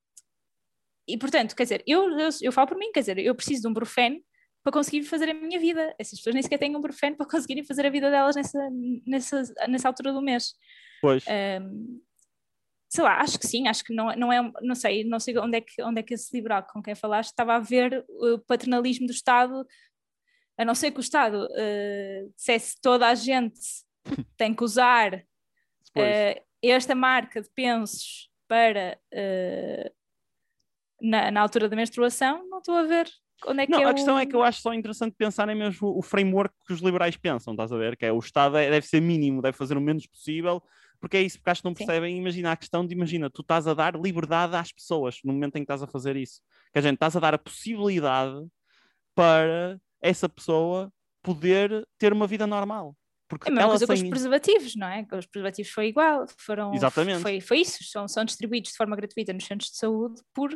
e 1.09 1.17
portanto, 1.17 1.55
quer 1.55 1.63
dizer, 1.63 1.85
eu, 1.87 2.19
eu, 2.19 2.29
eu 2.43 2.53
falo 2.53 2.67
por 2.69 2.77
mim, 2.77 2.91
quer 2.93 3.01
dizer, 3.01 3.19
eu 3.19 3.35
preciso 3.35 3.63
de 3.63 3.69
um 3.69 3.73
brufeno 3.73 4.21
para 4.67 4.73
conseguir 4.73 5.05
fazer 5.05 5.31
a 5.31 5.35
minha 5.35 5.61
vida. 5.61 5.95
Essas 5.97 6.19
pessoas 6.19 6.35
nem 6.35 6.43
sequer 6.43 6.59
têm 6.59 6.75
um 6.75 6.81
brufeno 6.81 7.17
para 7.17 7.25
conseguirem 7.25 7.63
fazer 7.63 7.87
a 7.87 7.91
vida 7.91 8.11
delas 8.11 8.35
nessa, 8.35 8.69
nessa, 9.07 9.43
nessa 9.69 9.87
altura 9.87 10.13
do 10.13 10.21
mês. 10.21 10.55
Pois, 11.01 11.25
Ehm, 11.29 12.01
sei 12.89 13.05
lá, 13.05 13.21
acho 13.21 13.39
que 13.39 13.47
sim, 13.47 13.69
acho 13.69 13.85
que 13.85 13.95
não, 13.95 14.13
não 14.17 14.33
é, 14.33 14.51
não 14.63 14.75
sei, 14.75 15.05
não 15.05 15.21
sei 15.21 15.39
onde 15.39 15.59
é 15.59 15.61
que, 15.61 15.81
onde 15.81 16.01
é 16.01 16.03
que 16.03 16.15
esse 16.15 16.37
liberal 16.37 16.67
com 16.67 16.83
quem 16.83 16.97
falaste 16.97 17.31
estava 17.31 17.55
a 17.55 17.61
ver 17.61 18.05
o 18.09 18.41
paternalismo 18.41 19.07
do 19.07 19.13
Estado, 19.13 19.65
a 20.59 20.65
não 20.65 20.75
ser 20.75 20.91
que 20.91 20.99
o 20.99 21.01
Estado 21.01 21.47
eh, 21.57 22.27
dissesse 22.35 22.81
toda 22.81 23.07
a 23.07 23.15
gente 23.15 23.61
tem 24.37 24.53
que 24.53 24.65
usar 24.65 25.25
eh, 25.95 26.43
esta 26.61 26.93
marca 26.93 27.41
de 27.41 27.49
pensos 27.51 28.29
para 28.49 28.99
eh, 29.13 29.93
na, 31.01 31.31
na 31.31 31.41
altura 31.41 31.69
da 31.69 31.77
menstruação, 31.77 32.49
não 32.49 32.59
estou 32.59 32.75
a 32.75 32.83
ver 32.83 33.09
onde 33.47 33.63
é 33.63 33.67
que 33.67 33.73
Não, 33.73 33.81
é 33.81 33.85
a 33.85 33.91
o- 33.91 33.95
questão 33.95 34.19
é 34.19 34.25
que 34.27 34.35
eu 34.37 34.43
acho 34.43 34.61
só 34.61 34.73
interessante 34.73 35.15
pensar 35.17 35.49
em 35.49 35.55
mesmo 35.55 35.89
o 35.97 36.03
framework 36.03 36.55
que 36.67 36.73
os 36.73 36.81
liberais 36.81 37.17
pensam, 37.17 37.53
estás 37.55 37.73
a 37.73 37.77
ver? 37.77 37.97
Que 37.97 38.07
é 38.07 38.13
o 38.13 38.19
Estado 38.19 38.57
é- 38.57 38.71
deve 38.71 38.87
ser 38.87 39.01
mínimo, 39.01 39.43
deve 39.43 39.57
fazer 39.57 39.77
o 39.77 39.81
menos 39.81 40.07
possível, 40.07 40.63
porque 41.01 41.17
é 41.19 41.23
isso, 41.23 41.39
porque 41.39 41.51
acho 41.51 41.61
que 41.63 41.69
não 41.69 41.75
Sim. 41.75 41.85
percebem. 41.85 42.17
Imagina 42.17 42.53
a 42.53 42.57
questão 42.57 42.87
de, 42.87 42.95
imagina, 42.95 43.29
tu 43.29 43.43
estás 43.43 43.67
a 43.67 43.75
dar 43.75 43.95
liberdade 43.95 44.57
às 44.57 44.73
pessoas 44.73 45.19
no 45.25 45.33
momento 45.33 45.57
em 45.57 45.61
que 45.61 45.65
estás 45.65 45.83
a 45.83 45.87
fazer 45.87 46.17
isso. 46.17 46.41
Que 46.73 46.79
a 46.79 46.83
gente 46.83 46.95
estás 46.95 47.15
a 47.17 47.21
dar 47.21 47.35
a 47.35 47.39
possibilidade 47.39 48.47
para 49.15 49.79
essa 50.01 50.29
pessoa 50.29 50.93
poder 51.23 51.87
ter 51.99 52.13
uma 52.13 52.27
vida 52.27 52.47
normal. 52.47 52.97
Porque 53.29 53.49
É 53.49 53.53
a 53.53 53.55
mesma 53.55 53.71
coisa 53.71 53.87
com 53.87 53.93
os 53.93 53.99
sem... 53.99 54.09
preservativos, 54.11 54.77
não 54.77 54.87
é? 54.87 55.05
Com 55.05 55.19
Os 55.19 55.27
preservativos 55.27 55.73
foi 55.73 55.89
igual, 55.89 56.27
foram, 56.39 56.73
Exatamente. 56.73 57.23
Foi, 57.23 57.41
foi 57.41 57.59
isso, 57.61 57.83
são, 57.85 58.07
são 58.07 58.25
distribuídos 58.25 58.71
de 58.71 58.77
forma 58.77 58.95
gratuita 58.95 59.33
nos 59.33 59.45
centros 59.45 59.71
de 59.71 59.77
saúde 59.79 60.23
por, 60.33 60.51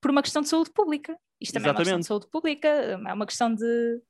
por 0.00 0.10
uma 0.10 0.20
questão 0.22 0.42
de 0.42 0.48
saúde 0.48 0.70
pública. 0.74 1.16
Isto 1.42 1.54
também 1.54 1.68
é 1.68 1.72
uma 1.72 1.78
questão 1.78 1.98
Exatamente. 1.98 2.02
de 2.02 2.06
saúde 2.06 2.26
pública, 2.28 2.68
é 2.68 3.12
uma 3.12 3.26
questão 3.26 3.54
de. 3.54 4.00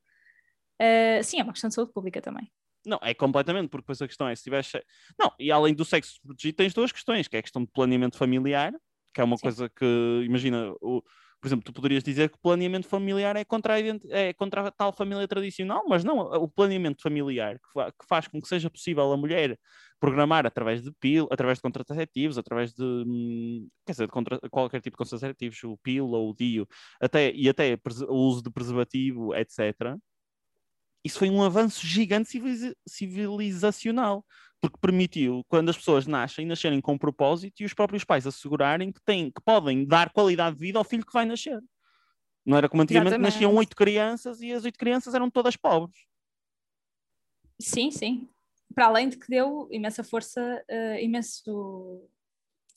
eh, 0.78 1.22
sim, 1.22 1.40
é 1.40 1.42
uma 1.42 1.52
questão 1.52 1.68
de 1.68 1.74
saúde 1.74 1.92
pública 1.92 2.20
também. 2.20 2.50
Não, 2.84 2.98
é 3.00 3.14
completamente, 3.14 3.68
porque 3.68 3.82
depois 3.82 4.02
a 4.02 4.08
questão 4.08 4.28
é 4.28 4.34
se 4.34 4.42
tiveres. 4.42 4.70
Não, 5.18 5.32
e 5.38 5.50
além 5.52 5.74
do 5.74 5.84
sexo 5.84 6.20
protegido, 6.22 6.56
tens 6.56 6.74
duas 6.74 6.90
questões, 6.92 7.28
que 7.28 7.36
é 7.36 7.38
a 7.38 7.42
questão 7.42 7.62
de 7.62 7.70
planeamento 7.70 8.16
familiar, 8.16 8.72
que 9.14 9.20
é 9.20 9.24
uma 9.24 9.36
Sim. 9.36 9.42
coisa 9.42 9.68
que, 9.68 10.22
imagina, 10.24 10.72
o, 10.80 11.02
por 11.42 11.48
exemplo, 11.48 11.64
tu 11.64 11.72
poderias 11.72 12.04
dizer 12.04 12.30
que 12.30 12.36
o 12.36 12.40
planeamento 12.40 12.86
familiar 12.88 13.36
é 13.36 13.44
contra 13.44 13.78
é 13.80 14.32
contra 14.34 14.68
a 14.68 14.70
tal 14.70 14.92
família 14.92 15.26
tradicional, 15.28 15.84
mas 15.88 16.04
não, 16.04 16.18
o 16.20 16.48
planeamento 16.48 17.02
familiar 17.02 17.56
que, 17.58 17.72
fa- 17.74 17.90
que 17.92 18.06
faz 18.08 18.28
com 18.28 18.40
que 18.40 18.48
seja 18.48 18.70
possível 18.70 19.12
a 19.12 19.16
mulher 19.16 19.58
programar 20.00 20.46
através 20.46 20.82
de 20.82 20.92
pil, 21.00 21.28
através 21.32 21.58
de 21.58 21.62
contraceptivos, 21.62 22.38
através 22.38 22.72
de, 22.72 22.82
hum, 22.84 23.68
quer 23.86 23.92
dizer, 23.92 24.06
de 24.06 24.12
contra- 24.12 24.40
qualquer 24.50 24.80
tipo 24.80 24.94
de 24.96 24.98
contraceptivos, 24.98 25.62
o 25.64 25.76
pílula, 25.78 26.18
o 26.18 26.32
DIU, 26.34 26.66
até, 27.00 27.32
e 27.34 27.48
até 27.48 27.78
o 28.08 28.14
uso 28.14 28.42
de 28.42 28.50
preservativo, 28.50 29.34
etc 29.34 29.96
isso 31.04 31.18
foi 31.18 31.30
um 31.30 31.42
avanço 31.42 31.84
gigante 31.86 32.28
civiliza- 32.30 32.76
civilizacional, 32.88 34.24
porque 34.62 34.78
permitiu, 34.80 35.44
quando 35.48 35.70
as 35.70 35.76
pessoas 35.76 36.06
nascem, 36.06 36.46
nascerem 36.46 36.80
com 36.80 36.92
um 36.92 36.98
propósito 36.98 37.60
e 37.60 37.64
os 37.64 37.74
próprios 37.74 38.04
pais 38.04 38.28
assegurarem 38.28 38.92
que, 38.92 39.02
têm, 39.02 39.28
que 39.28 39.42
podem 39.44 39.84
dar 39.84 40.12
qualidade 40.12 40.54
de 40.54 40.62
vida 40.62 40.78
ao 40.78 40.84
filho 40.84 41.04
que 41.04 41.12
vai 41.12 41.24
nascer. 41.24 41.60
Não 42.46 42.56
era 42.56 42.68
como 42.68 42.80
antigamente 42.80 43.14
Exatamente. 43.14 43.34
nasciam 43.34 43.54
oito 43.56 43.74
crianças 43.74 44.40
e 44.40 44.52
as 44.52 44.64
oito 44.64 44.78
crianças 44.78 45.14
eram 45.16 45.28
todas 45.28 45.56
pobres. 45.56 46.06
Sim, 47.60 47.90
sim. 47.90 48.28
Para 48.72 48.86
além 48.86 49.08
de 49.08 49.18
que 49.18 49.28
deu 49.28 49.68
imensa 49.68 50.04
força, 50.04 50.64
eh, 50.68 51.02
imenso, 51.02 52.08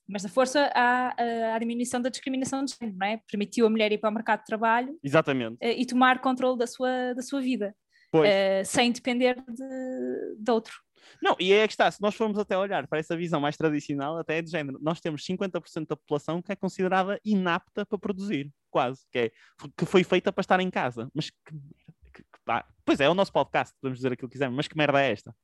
imensa 0.09 0.27
força 0.27 0.71
à, 0.73 1.15
eh, 1.19 1.53
à 1.53 1.59
diminuição 1.59 2.01
da 2.01 2.09
discriminação 2.09 2.65
de 2.65 2.75
género, 2.79 2.97
não 2.97 3.07
é? 3.07 3.21
Permitiu 3.29 3.67
a 3.67 3.69
mulher 3.69 3.91
ir 3.91 3.99
para 3.99 4.09
o 4.09 4.13
mercado 4.13 4.39
de 4.39 4.45
trabalho 4.47 4.99
Exatamente. 5.03 5.57
eh, 5.61 5.79
e 5.79 5.85
tomar 5.85 6.19
controle 6.19 6.57
da 6.57 6.65
sua, 6.65 7.13
da 7.13 7.21
sua 7.21 7.41
vida, 7.41 7.75
eh, 8.23 8.63
sem 8.63 8.91
depender 8.91 9.35
de, 9.35 10.35
de 10.39 10.51
outro. 10.51 10.84
Não, 11.21 11.35
e 11.39 11.53
é 11.53 11.67
que 11.67 11.73
está, 11.73 11.89
se 11.89 12.01
nós 12.01 12.15
formos 12.15 12.37
até 12.37 12.57
olhar 12.57 12.87
para 12.87 12.99
essa 12.99 13.15
visão 13.15 13.39
mais 13.39 13.55
tradicional, 13.57 14.17
até 14.17 14.37
é 14.37 14.41
de 14.41 14.49
género, 14.51 14.77
nós 14.81 14.99
temos 14.99 15.23
50% 15.25 15.87
da 15.87 15.95
população 15.95 16.41
que 16.41 16.51
é 16.51 16.55
considerada 16.55 17.19
inapta 17.23 17.85
para 17.85 17.97
produzir, 17.97 18.51
quase, 18.69 19.01
que, 19.11 19.19
é, 19.19 19.31
que 19.77 19.85
foi 19.85 20.03
feita 20.03 20.31
para 20.31 20.41
estar 20.41 20.59
em 20.59 20.69
casa. 20.69 21.09
Mas 21.13 21.29
que 21.29 21.53
merda, 21.53 21.93
que- 22.13 22.23
que 22.23 22.39
pá. 22.45 22.65
Pois 22.83 22.99
é, 22.99 23.05
é 23.05 23.09
o 23.09 23.13
nosso 23.13 23.31
podcast, 23.31 23.75
podemos 23.81 23.99
dizer 23.99 24.11
aquilo 24.13 24.29
que 24.29 24.33
quisermos, 24.33 24.55
mas 24.55 24.67
que 24.67 24.77
merda 24.77 25.01
é 25.01 25.11
esta? 25.11 25.35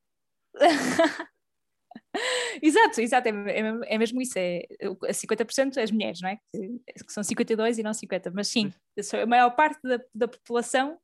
exato, 2.61 3.01
exato, 3.01 3.27
é, 3.27 3.31
é 3.31 3.61
mesmo- 3.63 3.83
é 3.85 3.97
mesmo 3.97 4.21
isso, 4.21 4.37
é, 4.37 4.63
é 5.05 5.13
50% 5.13 5.77
as 5.81 5.91
mulheres, 5.91 6.21
não 6.21 6.29
é? 6.29 6.37
Que, 6.53 7.03
que 7.05 7.13
são 7.13 7.23
52 7.23 7.77
e 7.77 7.83
não 7.83 7.93
50, 7.93 8.31
mas 8.31 8.47
sim, 8.47 8.73
é 8.97 9.21
a 9.21 9.25
maior 9.25 9.49
parte 9.51 9.79
da, 9.83 9.99
da 10.13 10.27
população, 10.27 10.97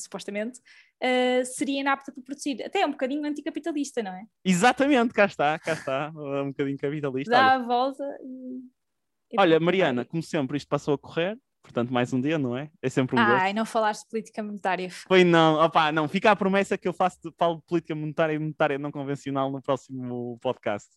supostamente, 0.00 0.60
eh, 1.00 1.44
seria 1.44 1.80
inapta 1.80 2.12
para 2.12 2.22
produzir. 2.22 2.62
Até 2.62 2.80
é 2.80 2.86
um 2.86 2.92
bocadinho 2.92 3.24
anticapitalista, 3.24 4.02
não 4.02 4.12
é? 4.12 4.24
Exatamente, 4.44 5.12
cá 5.12 5.26
está, 5.26 5.58
cá 5.58 5.72
está, 5.72 6.12
um 6.14 6.48
bocadinho 6.48 6.78
capitalista. 6.78 7.30
Dá 7.30 7.38
Olha, 7.38 7.54
a 7.54 7.58
volta 7.66 8.04
e... 8.22 9.38
olha, 9.38 9.60
Mariana, 9.60 10.04
como 10.04 10.22
sempre, 10.22 10.56
isto 10.56 10.68
passou 10.68 10.94
a 10.94 10.98
correr, 10.98 11.38
portanto, 11.62 11.92
mais 11.92 12.12
um 12.12 12.20
dia, 12.20 12.38
não 12.38 12.56
é? 12.56 12.70
É 12.80 12.88
sempre 12.88 13.16
um 13.16 13.24
gosto. 13.24 13.40
Ai, 13.40 13.52
não 13.52 13.64
falaste 13.64 14.02
de 14.02 14.10
política 14.10 14.42
monetária. 14.42 14.90
Foi 14.90 15.24
não, 15.24 15.62
opá, 15.64 15.92
não, 15.92 16.08
fica 16.08 16.30
a 16.30 16.36
promessa 16.36 16.76
que 16.76 16.88
eu 16.88 16.92
faço 16.92 17.18
de, 17.22 17.32
falo 17.38 17.56
de 17.56 17.62
política 17.62 17.94
monetária 17.94 18.34
e 18.34 18.38
monetária 18.38 18.78
não 18.78 18.90
convencional 18.90 19.50
no 19.50 19.62
próximo 19.62 20.38
podcast. 20.40 20.88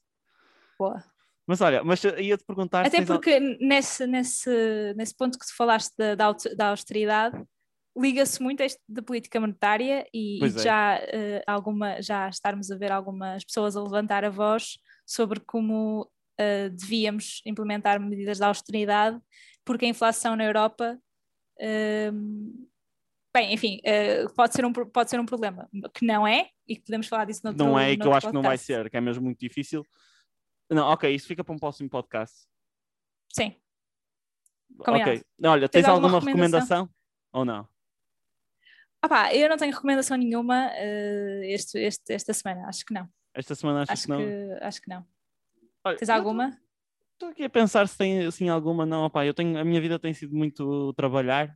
Boa. 0.77 1.03
Mas 1.47 1.62
olha, 1.62 1.84
mas 1.84 2.03
ia-te 2.03 2.43
perguntar 2.43 2.81
Até 2.81 2.97
tens 2.97 3.10
al- 3.10 3.17
porque 3.17 3.39
nesse, 3.39 4.08
nesse, 4.08 4.93
nesse 4.95 5.15
ponto 5.15 5.38
que 5.38 5.45
tu 5.45 5.55
falaste 5.55 5.93
da, 5.95 6.15
da 6.15 6.69
austeridade, 6.69 7.39
liga-se 7.97 8.41
muito 8.41 8.62
a 8.62 8.65
este 8.65 8.81
da 8.88 9.01
política 9.01 9.39
monetária 9.39 10.05
e, 10.13 10.43
e 10.43 10.45
é. 10.45 10.49
já, 10.49 10.95
eh, 11.01 11.43
alguma, 11.47 12.01
já 12.01 12.27
estarmos 12.27 12.69
a 12.69 12.77
ver 12.77 12.91
algumas 12.91 13.43
pessoas 13.45 13.75
a 13.77 13.81
levantar 13.81 14.25
a 14.25 14.29
voz 14.29 14.77
sobre 15.05 15.39
como 15.39 16.10
eh, 16.38 16.69
devíamos 16.69 17.41
implementar 17.45 17.99
medidas 17.99 18.38
de 18.38 18.43
austeridade, 18.43 19.19
porque 19.63 19.86
a 19.86 19.89
inflação 19.89 20.36
na 20.36 20.43
Europa, 20.43 20.99
eh, 21.60 22.12
bem, 23.34 23.53
enfim, 23.53 23.79
eh, 23.86 24.25
pode, 24.36 24.53
ser 24.53 24.65
um, 24.65 24.73
pode 24.73 25.10
ser 25.10 25.19
um 25.19 25.25
problema, 25.25 25.69
que 25.93 26.05
não 26.05 26.27
é, 26.27 26.49
e 26.67 26.75
que 26.75 26.84
podemos 26.84 27.08
falar 27.08 27.25
disso 27.25 27.41
noutro 27.43 27.65
não 27.65 27.79
é 27.79 27.93
e 27.93 27.97
que 27.97 28.05
eu 28.05 28.13
acho 28.13 28.27
que 28.27 28.34
não 28.34 28.41
vai 28.41 28.58
ser, 28.58 28.89
que 28.89 28.97
é 28.97 29.01
mesmo 29.01 29.23
muito 29.23 29.39
difícil. 29.39 29.86
Não, 30.69 30.88
ok, 30.88 31.13
isso 31.13 31.27
fica 31.27 31.43
para 31.43 31.55
um 31.55 31.60
próximo 31.60 31.89
podcast. 31.89 32.47
Sim. 33.31 33.55
Combinado. 34.77 35.12
Ok. 35.12 35.23
Olha, 35.45 35.69
tens, 35.69 35.84
Tens 35.84 35.89
alguma 35.89 36.17
alguma 36.17 36.31
recomendação? 36.31 36.89
Ou 37.31 37.45
não? 37.45 37.67
Pá, 39.09 39.33
eu 39.33 39.49
não 39.49 39.57
tenho 39.57 39.73
recomendação 39.73 40.17
nenhuma 40.17 40.69
eh, 40.73 41.41
este, 41.45 41.77
este- 41.79 42.13
esta 42.13 42.33
semana, 42.33 42.67
acho 42.67 42.85
que 42.85 42.93
não. 42.93 43.07
Esta 43.33 43.53
semana 43.53 43.83
Acho 43.87 44.03
que 44.03 44.09
não? 44.09 44.17
que, 44.17 44.57
acho 44.61 44.81
que 44.81 44.89
não. 44.89 45.05
Olha, 45.83 45.97
Tens 45.97 46.09
alguma? 46.09 46.57
Estou 47.13 47.29
aqui 47.29 47.43
a 47.43 47.49
pensar 47.49 47.87
se 47.87 47.97
tem 47.97 48.25
assim 48.25 48.49
alguma. 48.49 48.85
Não, 48.85 49.03
opá, 49.05 49.25
eu 49.25 49.33
tenho, 49.33 49.57
a 49.57 49.63
minha 49.63 49.79
vida 49.81 49.99
tem 49.99 50.13
sido 50.13 50.33
muito 50.35 50.93
trabalhar. 50.93 51.55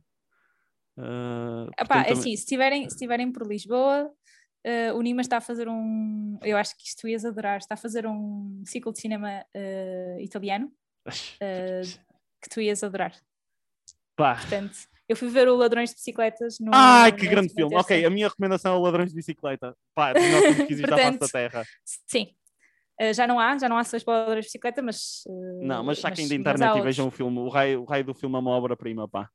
Uh, 0.98 1.70
portanto, 1.78 2.06
é 2.08 2.12
assim, 2.12 2.36
se 2.36 2.42
estiverem 2.42 2.82
se 2.88 2.94
estiverem 2.94 3.32
por 3.32 3.46
Lisboa, 3.46 4.12
eh, 4.62 4.92
o 4.92 5.00
Nima 5.00 5.22
está 5.22 5.38
a 5.38 5.40
fazer 5.40 5.68
um. 5.68 6.38
Eu 6.42 6.56
acho 6.58 6.76
que 6.76 6.82
isto 6.86 7.08
ias 7.08 7.24
adorar. 7.24 7.58
Está 7.58 7.74
a 7.74 7.78
fazer 7.78 8.06
um 8.06 8.62
ciclo 8.66 8.92
de 8.92 9.00
cinema 9.00 9.44
eh, 9.54 10.18
italiano 10.20 10.70
que 12.42 12.48
tu 12.50 12.60
ias 12.60 12.82
adorar. 12.84 13.14
Pá. 14.16 14.36
Portanto, 14.36 14.76
eu 15.10 15.16
fui 15.16 15.28
ver 15.28 15.48
o 15.48 15.56
Ladrões 15.56 15.90
de 15.90 15.96
Bicicletas 15.96 16.58
no. 16.60 16.70
Ai, 16.72 17.10
que 17.10 17.24
na 17.24 17.30
grande 17.30 17.52
filme. 17.52 17.74
Ok, 17.74 17.88
terça. 17.88 18.06
a 18.06 18.10
minha 18.10 18.28
recomendação 18.28 18.74
é 18.74 18.78
o 18.78 18.80
Ladrões 18.80 19.10
de 19.10 19.16
Bicicleta. 19.16 19.76
Pá, 19.92 20.12
dos 20.12 20.30
nossos 20.30 20.64
que 20.64 20.72
existe 20.72 20.92
à 20.92 20.96
face 20.96 21.18
da 21.18 21.28
Terra. 21.28 21.64
Sim. 22.06 22.28
Eh, 23.00 23.12
já 23.12 23.26
não 23.26 23.40
há, 23.40 23.58
já 23.58 23.68
não 23.68 23.76
há 23.76 23.82
sessões 23.82 24.04
para 24.04 24.18
Ladrões 24.20 24.44
de 24.44 24.48
Bicicleta, 24.48 24.80
mas. 24.80 25.24
eh, 25.26 25.66
Não, 25.66 25.82
mas 25.82 25.98
saquem 25.98 26.28
da 26.28 26.34
mas 26.34 26.40
internet 26.40 26.78
e 26.78 26.80
vejam 26.82 27.08
o 27.08 27.10
filme. 27.10 27.38
O 27.40 27.48
raio, 27.48 27.82
o 27.82 27.84
raio 27.84 28.04
do 28.04 28.14
filme 28.14 28.36
é 28.36 28.38
uma 28.38 28.52
obra-prima, 28.52 29.08
pá. 29.08 29.28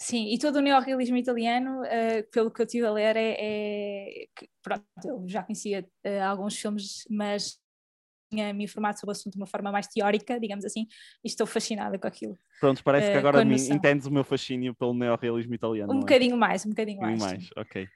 Sim, 0.00 0.32
e 0.32 0.38
todo 0.38 0.56
o 0.56 0.60
neorrealismo 0.60 1.16
italiano, 1.16 1.84
eh, 1.84 2.22
pelo 2.30 2.52
que 2.52 2.62
eu 2.62 2.66
tive 2.66 2.86
a 2.86 2.92
ler, 2.92 3.16
é, 3.16 3.34
é 3.36 4.26
pronto, 4.62 4.84
eu 5.04 5.24
já 5.26 5.42
conhecia 5.42 5.84
alguns 6.24 6.56
filmes, 6.56 7.02
mas 7.10 7.58
tinha 8.30 8.52
me 8.52 8.64
informado 8.64 8.98
sobre 8.98 9.10
o 9.10 9.12
assunto 9.12 9.32
de 9.34 9.38
uma 9.40 9.46
forma 9.46 9.72
mais 9.72 9.86
teórica, 9.86 10.38
digamos 10.38 10.64
assim, 10.64 10.86
e 11.24 11.28
estou 11.28 11.46
fascinada 11.46 11.98
com 11.98 12.06
aquilo. 12.06 12.36
Pronto, 12.60 12.82
parece 12.82 13.10
que 13.10 13.16
Eh, 13.16 13.20
agora 13.20 13.44
me 13.44 13.56
entendes 13.70 14.06
o 14.06 14.10
meu 14.10 14.24
fascínio 14.24 14.74
pelo 14.74 14.92
neorrealismo 14.94 15.54
italiano. 15.54 15.92
Um 15.92 15.96
é? 15.96 16.00
bocadinho 16.00 16.36
mais, 16.36 16.64
um 16.66 16.70
bocadinho 16.70 16.98
Um 16.98 17.00
bocadinho 17.00 17.20
mais. 17.20 17.32
mais, 17.32 17.44
sim. 17.44 17.50
ok. 17.56 17.88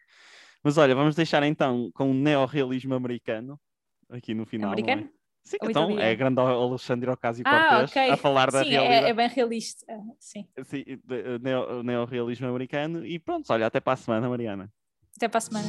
Mas 0.65 0.79
olha, 0.79 0.95
vamos 0.95 1.15
deixar 1.17 1.43
então 1.43 1.91
com 1.93 2.11
o 2.11 2.15
neorrealismo 2.15 2.95
americano 2.95 3.61
aqui 4.09 4.33
no 4.35 4.47
final. 4.47 4.71
não 4.71 4.79
é? 4.79 4.81
Americano? 4.81 5.11
Sim, 5.45 5.57
Ou 5.61 5.71
então 5.71 5.83
é 5.85 5.93
italiano? 5.95 6.17
grande 6.19 6.41
Alexandre 6.41 7.11
Ah, 7.11 7.15
Ocasio-Cortez 7.15 7.91
ok. 7.91 8.11
a 8.13 8.17
falar 8.17 8.51
da 8.53 8.63
Sim, 8.63 8.71
é, 8.71 8.79
realidade. 8.79 9.07
é 9.11 9.15
bem 9.15 9.29
realista. 9.29 9.85
ah, 9.93 10.01
Sim. 10.21 10.47
Sim, 10.65 10.85
neo- 11.43 11.83
neorrealismo 11.83 12.47
americano. 12.47 13.05
E 13.05 13.19
pronto, 13.19 13.53
olha, 13.53 13.67
até 13.67 13.81
para 13.81 13.95
a 13.95 13.97
semana, 13.97 14.29
Mariana. 14.29 14.73
Até 15.17 15.27
para 15.29 15.39
a 15.39 15.41
semana. 15.41 15.69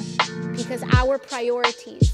because 0.55 0.83
our 1.01 1.17
priorities 1.17 2.13